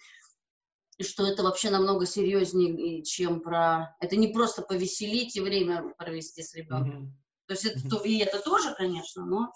[0.97, 3.95] и что это вообще намного серьезнее, чем про...
[3.99, 7.05] Это не просто повеселить и время провести с ребенком.
[7.05, 7.47] Mm-hmm.
[7.47, 8.03] То есть это, mm-hmm.
[8.03, 9.53] и это тоже, конечно, но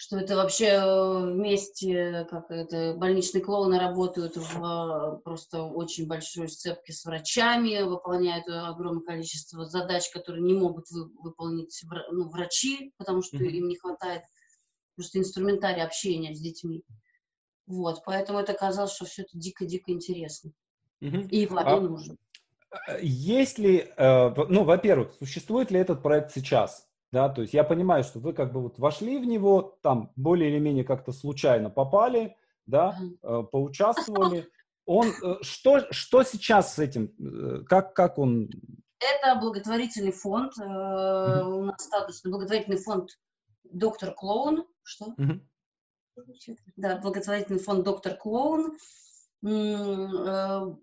[0.00, 6.92] что это вообще э, вместе, как это, больничные клоуны работают в просто очень большой сцепке
[6.92, 11.82] с врачами, выполняют огромное количество задач, которые не могут вы, выполнить
[12.12, 13.48] ну, врачи, потому что mm-hmm.
[13.48, 14.22] им не хватает
[14.94, 16.84] просто инструментария общения с детьми.
[17.66, 20.52] Вот, поэтому это казалось, что все это дико-дико интересно.
[21.00, 21.28] Угу.
[21.30, 22.18] И Владе а, нужен.
[22.86, 26.87] Э, есть ли, э, ну, во-первых, существует ли этот проект сейчас?
[27.10, 30.50] Да, то есть я понимаю, что вы как бы вот вошли в него, там более
[30.50, 32.36] или менее как-то случайно попали,
[32.66, 33.44] да, угу.
[33.44, 34.48] поучаствовали.
[34.84, 38.50] Он, что, что сейчас с этим, как, как он?
[39.00, 40.66] Это благотворительный фонд, угу.
[40.66, 43.18] у нас статус благотворительный фонд
[43.64, 44.66] «Доктор Клоун».
[44.82, 45.06] Что?
[45.06, 45.40] Угу.
[46.76, 48.76] Да, благотворительный фонд «Доктор Клоун».
[49.46, 50.74] Э,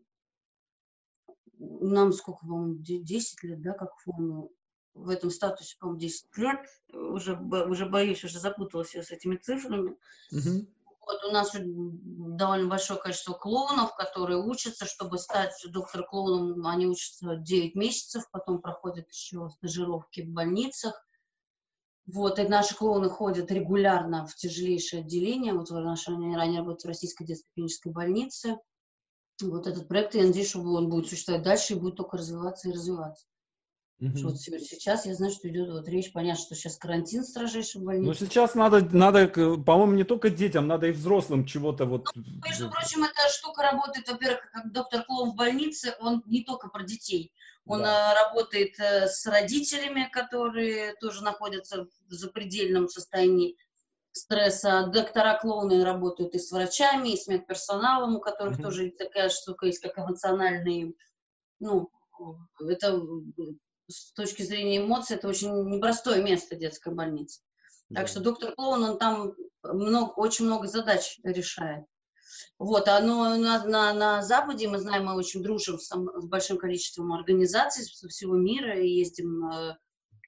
[1.58, 4.52] нам сколько, по-моему, 10 лет, да, как фонду.
[4.96, 6.60] В этом статусе, по-моему, 10 лет.
[6.94, 9.98] Уже, уже боюсь, уже запуталась я с этими цифрами.
[10.32, 10.68] Угу.
[11.06, 17.36] Вот у нас довольно большое количество клоунов, которые учатся, чтобы стать доктор клоуном, они учатся
[17.36, 21.06] 9 месяцев, потом проходят еще стажировки в больницах.
[22.08, 25.54] Вот, и наши клоуны ходят регулярно в тяжелейшее отделение.
[25.54, 28.58] Вот наши, они ранее работают в Российской детской клинической больнице.
[29.42, 32.74] Вот этот проект, я надеюсь, что он будет существовать дальше и будет только развиваться и
[32.74, 33.26] развиваться.
[34.02, 34.12] Угу.
[34.24, 38.08] Вот сейчас я знаю, что идет вот речь, понятно, что сейчас карантин строжайший в больнице.
[38.08, 42.10] Ну, сейчас надо, надо, по-моему, не только детям, надо и взрослым чего-то вот...
[42.14, 46.68] Ну, между прочим, эта штука работает, во-первых, как доктор Клоун в больнице, он не только
[46.68, 47.32] про детей.
[47.66, 48.12] Он да.
[48.12, 53.56] Э, работает э, с родителями, которые тоже находятся в запредельном состоянии
[54.12, 54.90] стресса.
[54.94, 58.64] Доктора клоуны работают и с врачами, и с медперсоналом, у которых mm-hmm.
[58.64, 60.94] тоже такая штука есть, как эмоциональные,
[61.60, 61.90] ну,
[62.60, 63.02] это
[63.88, 67.42] с точки зрения эмоций, это очень непростое место детской больницы.
[67.90, 68.02] Да.
[68.02, 69.34] Так что доктор клоун, он там
[69.64, 71.86] много, очень много задач решает.
[72.58, 76.58] Вот, а но на, на, на Западе, мы знаем, мы очень дружим с, с большим
[76.58, 79.78] количеством организаций со всего мира, и ездим э,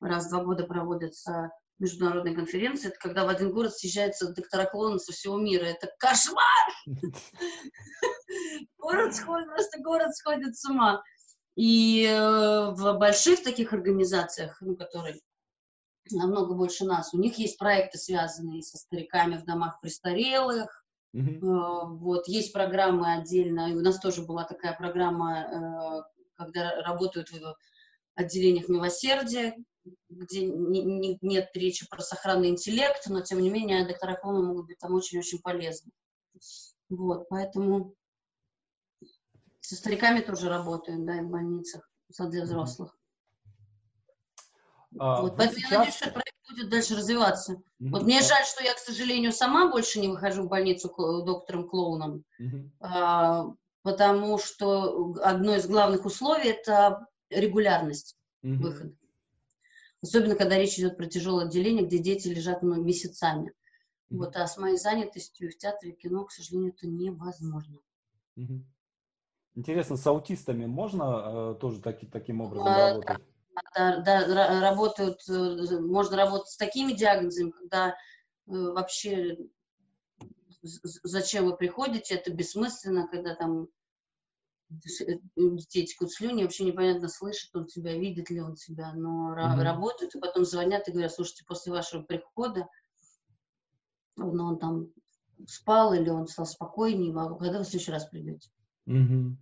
[0.01, 4.99] раз в два года проводятся международные конференции, это когда в один город съезжаются доктора клоны
[4.99, 5.65] со всего мира.
[5.65, 6.45] Это кошмар!
[8.77, 11.03] Город сходит, просто город сходит с ума.
[11.57, 15.19] И э, в больших таких организациях, ну, которые
[16.11, 20.85] намного больше нас, у них есть проекты, связанные со стариками в домах престарелых,
[21.15, 21.97] Mm-hmm.
[21.97, 26.03] Вот, есть программы отдельно, и у нас тоже была такая программа, э,
[26.35, 27.55] когда работают в
[28.13, 29.55] отделениях милосердия,
[30.09, 34.67] где не, не, нет речи про сохранный интеллект, но тем не менее доктора клоны могут
[34.67, 35.91] быть там очень-очень полезны.
[36.89, 37.95] Вот, поэтому
[39.67, 42.97] со стариками тоже работаем, да, в больницах, для взрослых.
[44.97, 45.71] А, вот, поэтому сейчас...
[45.71, 47.53] я надеюсь, что проект будет дальше развиваться.
[47.55, 47.89] Mm-hmm.
[47.89, 52.69] Вот мне жаль, что я, к сожалению, сама больше не выхожу в больницу доктором-клоуном, mm-hmm.
[52.79, 53.47] а,
[53.81, 58.15] потому что одно из главных условий– это регулярность
[58.45, 58.55] mm-hmm.
[58.59, 58.95] выхода.
[60.01, 63.49] Особенно, когда речь идет про тяжелое отделение, где дети лежат месяцами.
[63.49, 64.17] Mm-hmm.
[64.17, 67.79] Вот, а с моей занятостью в театре и кино, к сожалению, это невозможно.
[68.37, 68.61] Mm-hmm.
[69.57, 73.17] Интересно, с аутистами можно э, тоже таки, таким образом а, работать?
[73.75, 77.93] Да, да, работают, э, можно работать с такими диагнозами, когда э,
[78.45, 79.37] вообще
[80.61, 83.67] зачем вы приходите, это бессмысленно, когда там
[84.69, 89.63] Э, детей текут слюни, вообще непонятно, слышит он тебя, видит ли он тебя, но mm-hmm.
[89.63, 92.67] работают, и потом звонят и говорят, слушайте, после вашего прихода,
[94.17, 94.91] ну, он там
[95.47, 98.49] спал или он стал спокойнее, когда вы в следующий раз придете?
[98.87, 99.35] Mm-hmm.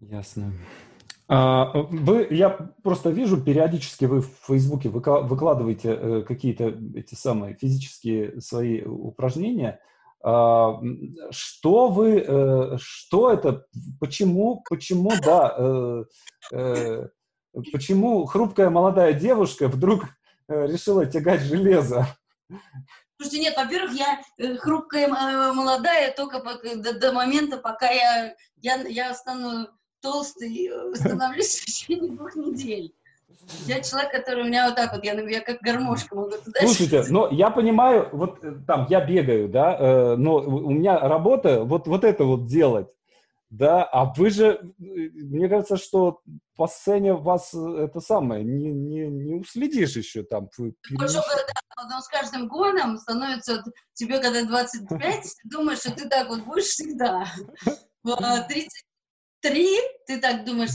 [0.00, 0.52] Ясно.
[1.28, 2.50] А, вы, я
[2.82, 9.80] просто вижу, периодически вы в Фейсбуке выкладываете э, какие-то эти самые физические свои упражнения.
[10.22, 10.80] А,
[11.30, 13.64] что вы, э, что это,
[14.00, 16.04] почему, почему, да,
[16.50, 17.08] э,
[17.72, 20.06] почему хрупкая молодая девушка вдруг
[20.48, 22.08] решила тягать железо?
[23.22, 26.42] Слушайте, нет, во-первых, я хрупкая молодая только
[26.76, 29.68] до, до момента, пока я, я, я стану
[30.00, 32.92] толстой, становлюсь в течение двух недель.
[33.66, 37.04] Я человек, который у меня вот так вот, я, я как гармошка могу туда Слушайте,
[37.10, 41.86] но я понимаю, вот э, там я бегаю, да, э, но у меня работа вот,
[41.86, 42.88] вот это вот делать,
[43.52, 46.22] да, а вы же, э, мне кажется, что
[46.56, 50.48] по сцене вас э, это самое, не, не, не уследишь еще там.
[50.56, 51.12] Вы перемещ...
[51.12, 51.22] да,
[51.90, 56.64] но с каждым годом становится, тебе когда 25, ты думаешь, что ты так вот будешь
[56.64, 57.26] всегда.
[58.02, 59.68] В 33
[60.06, 60.70] ты так думаешь,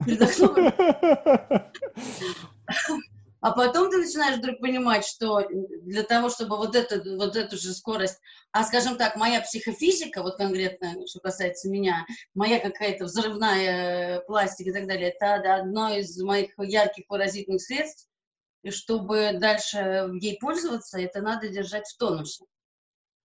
[3.42, 5.42] А потом ты начинаешь вдруг понимать, что
[5.82, 8.20] для того, чтобы вот, это, вот эту же скорость,
[8.52, 14.72] а скажем так, моя психофизика, вот конкретно, что касается меня, моя какая-то взрывная пластика и
[14.72, 18.08] так далее, это одно из моих ярких выразительных средств,
[18.62, 22.44] и чтобы дальше ей пользоваться, это надо держать в тонусе.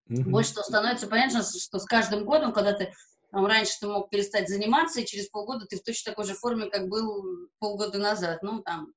[0.10, 0.24] Mm-hmm.
[0.24, 2.92] Больше что становится понятно, что с каждым годом, когда ты
[3.32, 6.72] там, раньше ты мог перестать заниматься, и через полгода ты в точно такой же форме,
[6.72, 8.42] как был полгода назад.
[8.42, 8.94] Ну, там.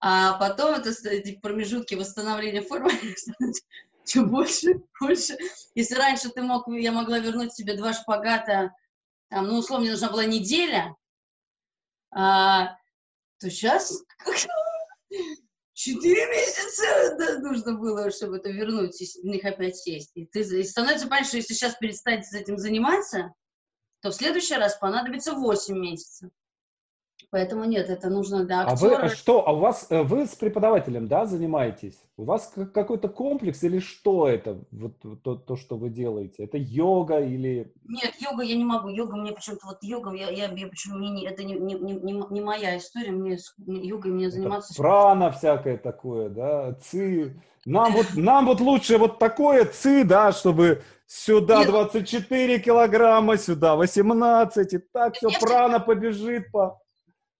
[0.00, 2.90] А потом это, эти промежутки восстановления формы
[4.04, 5.36] все больше, больше.
[5.74, 8.72] Если раньше ты мог, я могла вернуть себе два шпагата,
[9.28, 10.96] там, ну, условно, мне нужна была неделя,
[12.10, 12.76] а,
[13.38, 14.02] то сейчас
[15.74, 20.12] четыре месяца нужно было, чтобы это вернуть, и в них опять сесть.
[20.14, 23.34] И, ты, и становится понятно, что если сейчас перестать с этим заниматься,
[24.00, 26.30] то в следующий раз понадобится 8 месяцев.
[27.30, 28.96] Поэтому нет, это нужно для актера.
[28.96, 32.02] А вы что, а у вас, э, вы с преподавателем, да, занимаетесь?
[32.16, 36.44] У вас какой-то комплекс или что это, вот то, то, что вы делаете?
[36.44, 37.70] Это йога или...
[37.86, 41.10] Нет, йога я не могу, йога мне почему-то, вот йога, я, я, я почему, мне
[41.10, 44.72] не, это не, не, не, не моя история, мне йогой мне заниматься...
[44.72, 47.38] Это прана всякое такое, да, ци.
[47.66, 54.72] Нам вот, нам вот лучше вот такое ци, да, чтобы сюда 24 килограмма, сюда 18,
[54.72, 56.80] и так все прана побежит по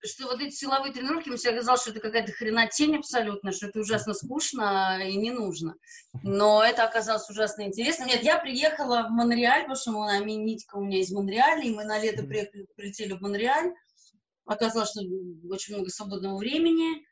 [0.04, 3.80] что вот эти силовые тренировки, мне всегда казалось, что это какая-то хренотень абсолютно, что это
[3.80, 5.74] ужасно скучно и не нужно.
[6.22, 8.04] Но это оказалось ужасно интересно.
[8.04, 11.84] Нет, я приехала в Монреаль, потому что моя нитка у меня из Монреаля, и мы
[11.84, 13.72] на лето приехали, прилетели в Монреаль.
[14.46, 15.00] Оказалось, что
[15.50, 17.04] очень много свободного времени.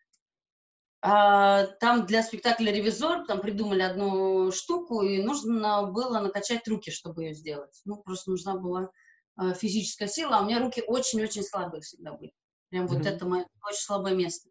[1.02, 7.24] А, там для спектакля «Ревизор» там придумали одну штуку, и нужно было накачать руки, чтобы
[7.24, 7.80] ее сделать.
[7.84, 8.90] Ну, просто нужна была
[9.36, 12.32] а, физическая сила, а у меня руки очень-очень слабые всегда были.
[12.70, 12.88] Прям mm-hmm.
[12.88, 14.48] вот это мое очень слабое место.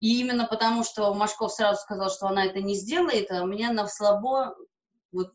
[0.00, 3.72] И именно потому, что Машков сразу сказал, что она это не сделает, а у меня
[3.72, 4.54] на слабо
[5.12, 5.32] Вот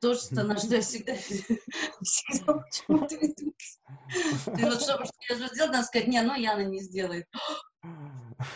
[0.00, 1.14] то, что на что я всегда,
[2.02, 3.80] всегда почему-то ведусь.
[4.46, 7.26] Вот что, что я же сделать, надо сказать, не, ну Яна не сделает.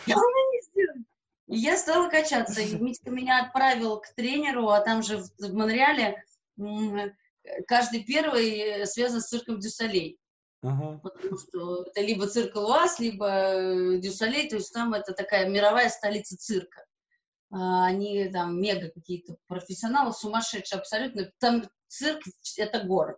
[0.05, 1.07] Яна не сделает.
[1.47, 2.61] И я стала качаться.
[2.61, 6.23] И Митька меня отправил к тренеру, а там же в, в Монреале
[7.67, 10.19] каждый первый связан с цирком Дю Солей.
[10.63, 10.99] Ага.
[11.03, 15.49] Потому что это либо цирк Луа, либо э, Дю Солей, то есть там это такая
[15.49, 16.85] мировая столица цирка.
[17.51, 21.29] А, они там мега какие-то профессионалы, сумасшедшие абсолютно.
[21.39, 22.21] Там цирк—
[22.57, 23.17] это город.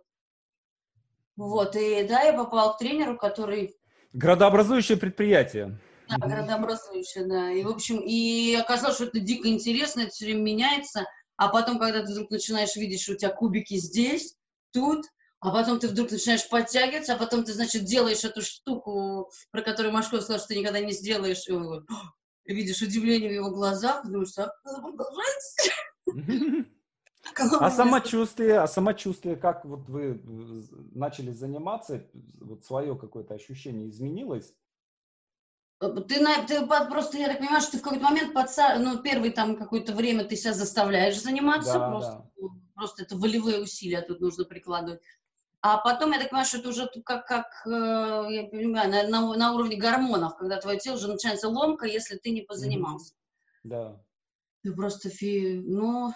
[1.36, 3.76] Вот, и да, я попала к тренеру, который...
[4.12, 5.78] Градообразующее предприятие.
[6.08, 7.50] Да, градообразующее, да.
[7.52, 11.04] И, в общем, и оказалось, что это дико интересно, это все время меняется.
[11.36, 14.34] А потом, когда ты вдруг начинаешь видеть, что у тебя кубики здесь,
[14.72, 15.04] тут,
[15.40, 19.92] а потом ты вдруг начинаешь подтягиваться, а потом ты, значит, делаешь эту штуку, про которую
[19.92, 21.88] Машков сказал, что ты никогда не сделаешь, и он говорит,
[22.46, 25.72] видишь удивление в его глазах, думаешь, так, продолжается.
[27.58, 30.22] А самочувствие, а самочувствие, как вот вы
[30.94, 32.06] начали заниматься,
[32.40, 34.54] вот свое какое-то ощущение изменилось?
[35.78, 35.88] Ты,
[36.46, 38.78] ты просто, я так понимаю, что ты в какой-то момент, подса...
[38.78, 42.48] ну, первый там какое-то время ты себя заставляешь заниматься, да, просто, да.
[42.74, 45.02] просто это волевые усилия тут нужно прикладывать.
[45.62, 49.36] А потом, я так понимаю, что это уже как, как э, я понимаю, на, на,
[49.36, 53.14] на уровне гормонов, когда твое тело уже начинается ломка, если ты не позанимался.
[53.64, 54.00] Да.
[54.62, 55.62] Ты просто фи...
[55.64, 56.12] Ну...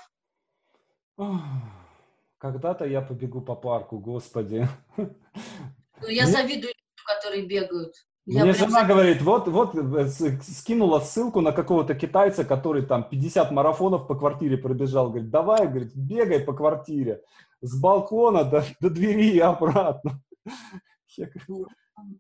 [2.38, 4.66] Когда-то я побегу по парку, господи.
[4.96, 7.94] Ну, я завидую людям, которые бегают.
[8.24, 13.50] Я Мне жена говорит, вот, вот э, скинула ссылку на какого-то китайца, который там 50
[13.50, 15.10] марафонов по квартире пробежал.
[15.10, 17.22] Говорит, давай, говорит, бегай по квартире
[17.60, 20.22] с балкона до, до двери и обратно.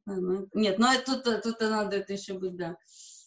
[0.04, 2.76] Ну, нет, ну тут, тут надо это еще быть, да.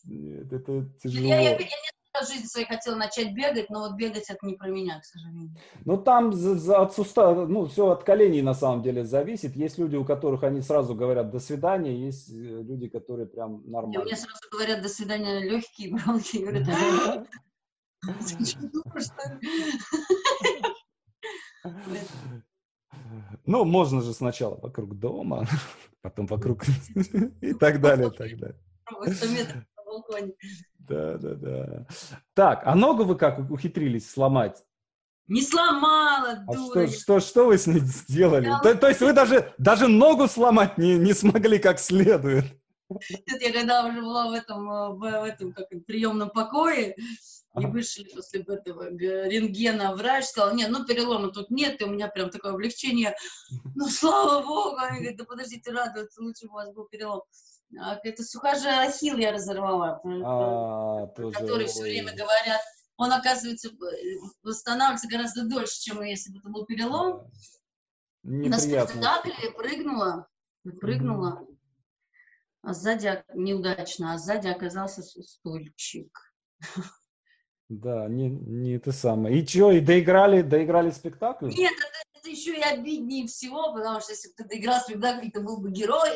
[0.03, 1.25] Нет, это тяжело.
[1.25, 4.67] Я, я, я не жизнь своей хотела начать бегать, но вот бегать это не про
[4.67, 5.55] меня, к сожалению.
[5.85, 9.55] Ну там за, за, от сустав, ну все от коленей на самом деле зависит.
[9.55, 14.01] Есть люди, у которых они сразу говорят до свидания, есть э, люди, которые прям нормально.
[14.01, 17.27] И мне сразу говорят до свидания легкие, бронхи, говорят,
[23.45, 25.45] Ну, можно же сначала вокруг дома,
[26.01, 26.63] потом вокруг
[27.41, 28.59] и так далее, так далее.
[30.79, 31.87] Да, да, да.
[32.33, 34.63] Так, а ногу вы как ухитрились сломать?
[35.27, 36.87] Не сломала, а дура.
[36.87, 38.49] Что, что, что вы с ней сделали?
[38.61, 42.45] То, то есть вы даже, даже ногу сломать не, не смогли как следует?
[43.09, 46.95] Нет, я когда уже была в этом, э, в, этом как, приемном покое,
[47.59, 52.07] и вышли после этого рентгена врач, сказал, нет, ну перелома тут нет, и у меня
[52.07, 53.15] прям такое облегчение.
[53.75, 57.21] Ну, слава богу, они говорят, да подождите, радуются, лучше бы у вас был перелом.
[57.79, 62.61] А, это сухожий ахилл я разорвала, а, который все время говорят,
[62.97, 63.69] он, оказывается,
[64.43, 67.29] восстанавливается гораздо дольше, чем если бы это был перелом.
[68.23, 70.27] На спектакле прыгнула,
[70.79, 71.45] прыгнула,
[72.63, 76.17] а сзади неудачно, а сзади оказался стульчик.
[77.69, 79.41] Да, не, не это самое.
[79.41, 81.47] И что, и доиграли, доиграли спектакль?
[81.47, 85.41] Нет, это, это еще и обиднее всего, потому что если бы ты доиграл спектакль, ты
[85.41, 86.09] был бы герой.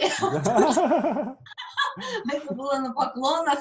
[2.32, 3.60] Это было на поклонах,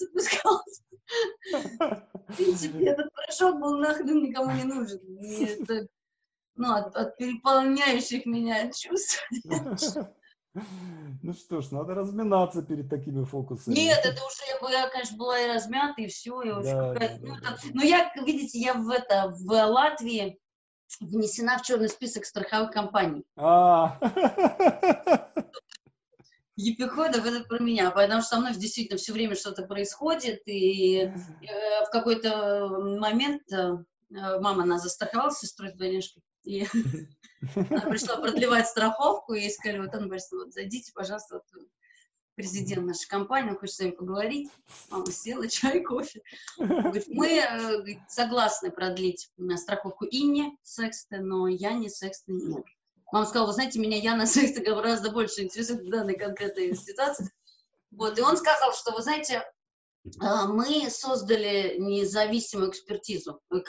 [0.00, 0.82] запускался.
[1.08, 5.00] В принципе, этот прыжок был нахрен никому не нужен.
[6.54, 9.26] ну, от переполняющих меня чувств.
[11.22, 13.74] Ну что ж, надо разминаться перед такими фокусами.
[13.74, 16.42] Нет, это уже я, я конечно, была и размята, и все.
[16.42, 17.56] И да, да, ну, да.
[17.72, 20.38] Но я, видите, я в, это, в Латвии
[21.00, 23.24] внесена в черный список страховых компаний.
[23.36, 23.98] А.
[26.56, 31.12] Епиходов это про меня, потому что со мной действительно все время что-то происходит, и э,
[31.86, 33.76] в какой-то момент э,
[34.08, 36.66] мама нас застраховала с сестрой двойняшкой, и
[37.54, 41.66] она пришла продлевать страховку, и сказали, вот, Анна Борисовна, вот зайдите, пожалуйста, вот,
[42.36, 44.50] президент нашей компании, он хочет с вами поговорить.
[44.90, 46.22] Мама села, чай, кофе.
[46.58, 52.64] Говорит, мы э, говорит, согласны продлить страховку Инне Секста, но я не Секста нет.
[53.10, 57.30] Мама сказала, вы знаете, меня Яна Секста гораздо больше интересует в данной конкретной ситуации.
[57.90, 59.42] Вот, и он сказал, что, вы знаете,
[60.48, 63.60] мы создали независимую экспертизу, э,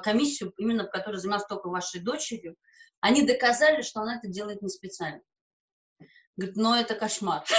[0.00, 2.56] комиссию, именно которая занималась только вашей дочерью,
[3.00, 5.20] они доказали, что она это делает не специально.
[6.36, 7.44] Говорит, но это кошмар.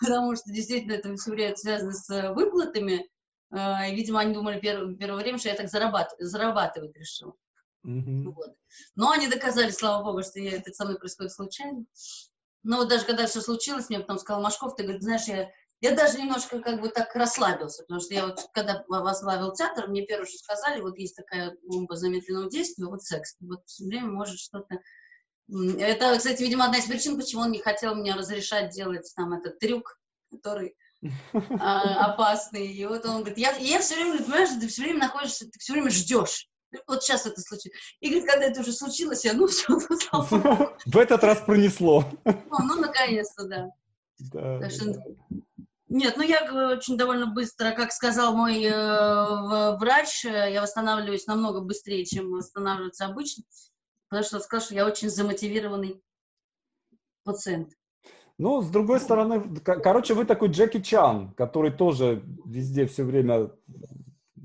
[0.00, 3.08] Потому что действительно это все время связано с э, выплатами.
[3.50, 7.36] Э, и, видимо, они думали первое время, что я так зарабатывать решил.
[7.84, 11.84] Но они доказали, слава богу, что это со мной происходит случайно.
[12.62, 15.94] Но вот даже когда все случилось, мне потом сказал Машков, ты, говорит, знаешь, я я
[15.94, 20.26] даже немножко как бы так расслабился, потому что я вот, когда возглавил театр, мне первое,
[20.26, 23.36] что сказали, вот есть такая бомба замедленного действия, вот секс.
[23.40, 24.80] Вот все время может что-то...
[25.50, 29.58] Это, кстати, видимо, одна из причин, почему он не хотел мне разрешать делать там этот
[29.60, 29.98] трюк,
[30.30, 30.76] который
[31.32, 32.66] а, опасный.
[32.66, 35.72] И вот он говорит, я, я все время, понимаешь, ты все время находишься, ты все
[35.74, 36.48] время ждешь.
[36.86, 37.78] Вот сейчас это случилось.
[38.00, 39.78] И говорит, когда это уже случилось, я, ну все,
[40.86, 42.04] В этот раз пронесло.
[42.24, 43.70] Ну, наконец-то, да.
[44.68, 44.92] Что
[45.88, 51.60] нет, ну я очень довольно быстро, как сказал мой э, врач, э, я восстанавливаюсь намного
[51.60, 53.44] быстрее, чем восстанавливается обычно,
[54.08, 56.02] потому что сказал, что я очень замотивированный
[57.24, 57.70] пациент.
[58.38, 63.50] Ну, с другой стороны, короче, вы такой Джеки Чан, который тоже везде все время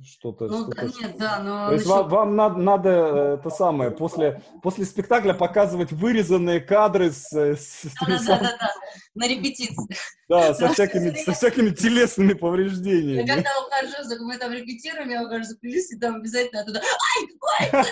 [0.04, 0.48] что-то...
[0.48, 1.68] Ну, что да, нет, да, но...
[1.68, 7.12] То есть вам, вам надо, надо э, это самое, после, после спектакля показывать вырезанные кадры
[7.12, 7.32] с...
[7.32, 8.74] с да, да, да, да,
[9.16, 9.76] на репетиции.
[10.28, 13.28] Да, со всякими, со всякими телесными повреждениями.
[13.28, 16.82] Я когда ухожу, мы там репетируем, я ухожу за кулисы, там обязательно туда...
[16.82, 17.84] Ай, ой,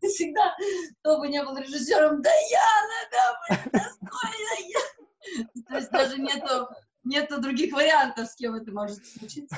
[0.00, 0.54] Ты всегда,
[1.00, 4.20] кто бы не был режиссером, да я, нога,
[4.58, 4.80] я.
[5.68, 6.68] То есть даже нету
[7.04, 9.56] нету других вариантов, с кем это может случиться.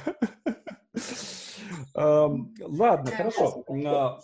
[1.95, 3.65] Эм, ладно, хорошо.
[3.87, 4.21] А,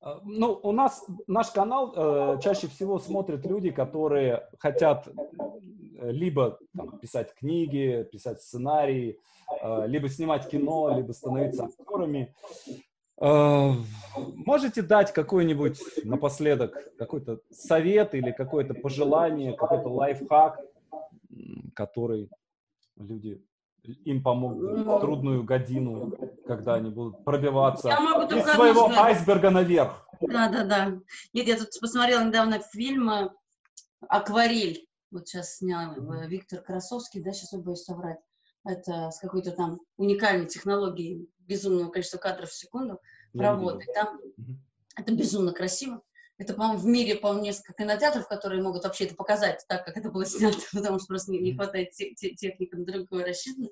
[0.00, 6.58] а, ну, у нас наш канал э, чаще всего смотрят люди, которые хотят э, либо
[6.76, 9.18] там, писать книги, писать сценарии,
[9.62, 12.34] э, либо снимать кино, либо становиться актерами.
[13.20, 20.60] Можете дать какой-нибудь напоследок какой-то совет или какое-то пожелание, какой-то лайфхак
[21.74, 22.30] который
[22.96, 23.42] люди
[24.04, 26.12] им помогут в трудную годину,
[26.46, 28.98] когда они будут пробиваться из своего сказать.
[28.98, 30.08] айсберга наверх.
[30.20, 30.98] Да, да, да.
[31.32, 33.30] Нет, я тут посмотрела недавно фильм э,
[34.08, 34.86] «Акварель».
[35.10, 38.18] Вот сейчас снял э, Виктор Красовский, да, сейчас я боюсь соврать.
[38.64, 43.00] Это с какой-то там уникальной технологией безумного количества кадров в секунду
[43.32, 43.88] работает.
[43.94, 44.20] Там
[44.96, 46.02] это безумно красиво.
[46.38, 50.10] Это, по-моему, в мире, по-моему, несколько кинотеатров, которые могут вообще это показать так, как это
[50.10, 53.68] было снято, потому что просто не, не хватает те, те, техники на другое рассчитано.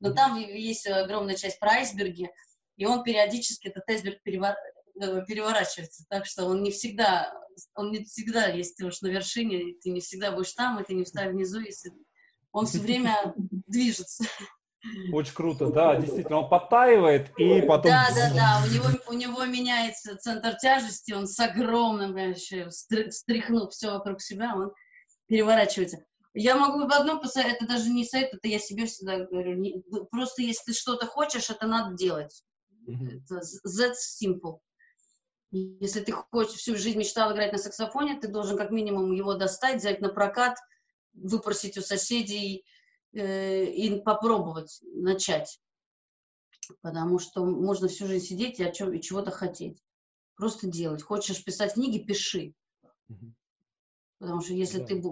[0.00, 2.30] Но там есть огромная часть про айсберги,
[2.76, 4.54] и он периодически, этот айсберг перевор...
[5.00, 7.32] Э, переворачивается, так что он не всегда,
[7.74, 10.94] он не всегда, если ты уж на вершине, ты не всегда будешь там, и ты
[10.94, 11.92] не всегда внизу, если
[12.50, 13.34] он все время
[13.66, 14.24] движется.
[15.12, 17.90] Очень круто, да, действительно, он подтаивает и потом...
[17.90, 23.72] Да, да, да, у него, у него меняется центр тяжести, он с огромным, конечно, встряхнув
[23.72, 24.72] все вокруг себя, он
[25.28, 26.04] переворачивается.
[26.34, 29.82] Я могу в одном посоветовать, это даже не совет, это я себе всегда говорю, не,
[30.10, 32.44] просто если ты что-то хочешь, это надо делать.
[32.88, 33.22] Mm-hmm.
[33.30, 34.58] That's simple.
[35.50, 39.78] Если ты хочешь, всю жизнь мечтал играть на саксофоне, ты должен как минимум его достать,
[39.78, 40.58] взять на прокат,
[41.14, 42.64] выпросить у соседей,
[43.12, 45.60] и попробовать начать.
[46.80, 49.82] Потому что можно всю жизнь сидеть и, о чем, и чего-то хотеть.
[50.36, 51.02] Просто делать.
[51.02, 52.54] Хочешь писать книги, пиши.
[54.18, 54.86] Потому что если да.
[54.86, 55.02] ты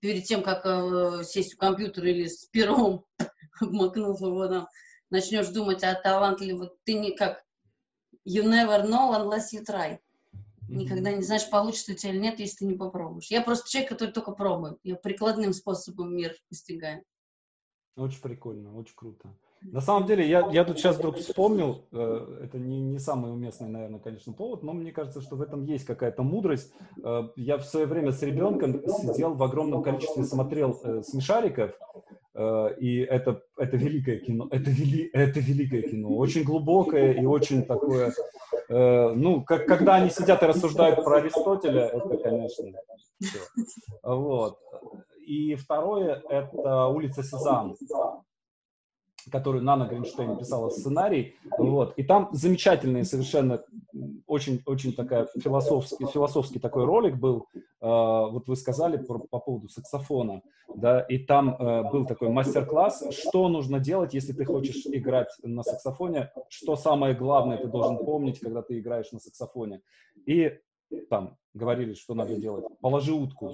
[0.00, 3.04] перед тем, как э, сесть в компьютер или с пером,
[3.60, 4.68] макнув его там,
[5.10, 7.44] начнешь думать о талантливом, ты никак
[8.26, 9.98] you never know unless you try.
[10.68, 13.26] Никогда не знаешь, получится у тебя или нет, если ты не попробуешь.
[13.26, 14.78] Я просто человек, который только пробует.
[14.84, 17.02] Я прикладным способом мир постигаю.
[17.96, 19.28] Очень прикольно, очень круто.
[19.62, 23.68] На самом деле, я, я тут сейчас вдруг вспомнил, э, это не, не самый уместный,
[23.68, 26.72] наверное, конечно, повод, но мне кажется, что в этом есть какая-то мудрость.
[27.04, 31.72] Э, я в свое время с ребенком сидел в огромном количестве, смотрел э, смешариков,
[32.34, 37.64] э, и это, это великое кино, это, вели, это великое кино, очень глубокое и очень
[37.66, 38.14] такое,
[38.70, 42.72] э, ну, как, когда они сидят и рассуждают про Аристотеля, это, конечно,
[43.20, 43.40] все.
[44.02, 44.58] Вот.
[45.30, 47.76] И второе– это «Улица Сезанн»,
[49.30, 51.36] которую Нана Гринштейн писала сценарий.
[51.56, 51.94] Вот.
[51.96, 53.62] И там замечательный совершенно,
[54.26, 57.46] очень, очень такая философский, философский такой ролик был.
[57.54, 60.42] Э, вот вы сказали по, по поводу саксофона.
[60.74, 65.62] Да, и там э, был такой мастер-класс, что нужно делать, если ты хочешь играть на
[65.62, 69.80] саксофоне, что самое главное ты должен помнить, когда ты играешь на саксофоне.
[70.26, 70.58] И
[71.08, 72.64] там говорили, что надо делать.
[72.80, 73.52] Положи утку.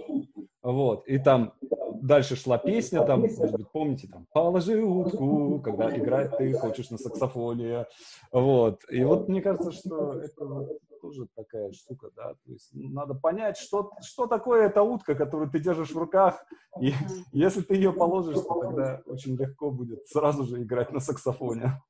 [0.63, 1.07] Вот.
[1.07, 1.53] И там
[2.01, 6.99] дальше шла песня, там, может быть, помните, там, положи утку, когда играть ты хочешь на
[6.99, 7.87] саксофоне.
[8.33, 8.83] Вот.
[8.91, 10.69] И вот мне кажется, что это
[11.01, 15.61] тоже такая штука, да, то есть надо понять, что, что такое эта утка, которую ты
[15.61, 16.45] держишь в руках,
[16.81, 16.93] и
[17.33, 21.81] если ты ее положишь, то тогда очень легко будет сразу же играть на саксофоне.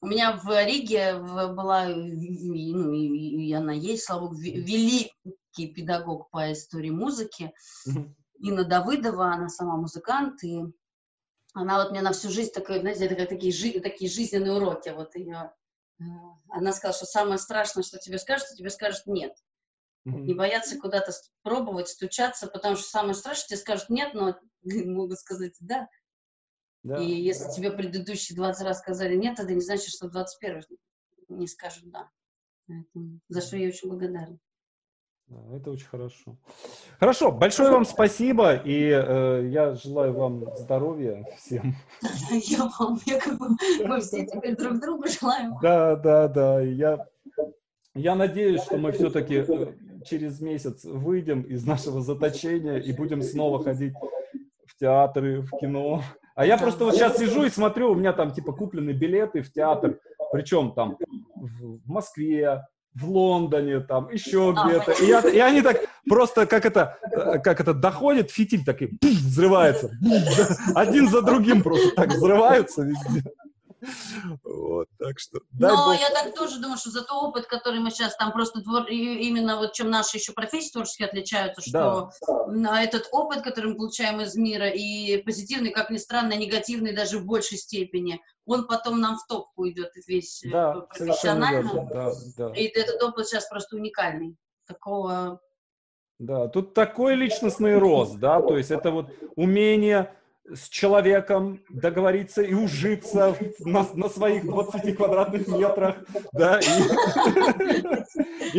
[0.00, 5.10] У меня в Риге была, ну, и она есть, слава богу, великий
[5.74, 7.52] педагог по истории музыки.
[8.38, 10.62] Инна Давыдова, она сама музыкант, и
[11.54, 14.90] она вот мне на всю жизнь такой, знаете, это как такие, жи- такие жизненные уроки,
[14.90, 15.52] вот ее.
[15.98, 16.04] Э,
[16.50, 19.34] она сказала, что самое страшное, что тебе скажут, что тебе скажут нет.
[20.04, 25.54] Не бояться куда-то пробовать, стучаться, потому что самое страшное, тебе скажут нет, но могут сказать
[25.60, 25.88] да.
[26.86, 27.02] Да.
[27.02, 30.62] И если тебе предыдущие 20 раз сказали нет, это не значит, что 21
[31.28, 32.08] не скажут да.
[32.68, 34.38] Поэтому, за что я очень благодарна.
[35.26, 36.36] Да, это очень хорошо.
[37.00, 41.74] Хорошо, большое вам спасибо, и э, я желаю вам здоровья всем.
[42.30, 43.48] Я вам, я как бы,
[43.84, 45.56] мы все теперь друг другу желаем.
[45.60, 47.04] Да, да, да, я,
[47.94, 49.74] я надеюсь, что мы все-таки э,
[50.04, 53.94] через месяц выйдем из нашего заточения и будем снова ходить
[54.66, 56.04] в театры, в кино.
[56.36, 59.50] А я просто вот сейчас сижу и смотрю, у меня там типа куплены билеты в
[59.50, 59.98] театр,
[60.32, 60.98] причем там
[61.34, 62.62] в Москве,
[62.94, 64.92] в Лондоне, там, еще а, где-то.
[65.02, 68.90] И, я, и они так просто, как это, э, как это доходит, фитиль так и
[69.00, 69.90] взрывается.
[70.74, 73.22] Один за другим просто так взрываются везде.
[74.44, 75.40] Вот, так что...
[75.52, 78.86] Но я так тоже думаю, что за тот опыт, который мы сейчас там просто двор...
[78.88, 82.10] именно вот чем наши еще профессии творческие отличаются, что
[82.48, 82.82] да.
[82.82, 87.26] этот опыт, который мы получаем из мира, и позитивный, как ни странно, негативный даже в
[87.26, 91.86] большей степени, он потом нам в топку идет весь э, да, профессионально.
[91.90, 92.54] Да, да.
[92.54, 94.36] И этот опыт сейчас просто уникальный.
[94.66, 95.40] Такого
[96.18, 100.14] да, тут такой личностный рост, да, то есть это вот умение
[100.54, 105.96] с человеком договориться и ужиться на, на своих 20 квадратных метрах,
[106.32, 106.82] да, и,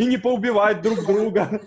[0.00, 1.60] и не поубивать друг друга.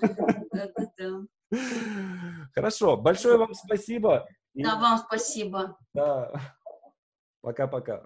[2.54, 4.28] Хорошо, большое вам спасибо.
[4.54, 5.78] Да, вам спасибо.
[5.94, 6.32] Да,
[7.42, 8.06] пока-пока.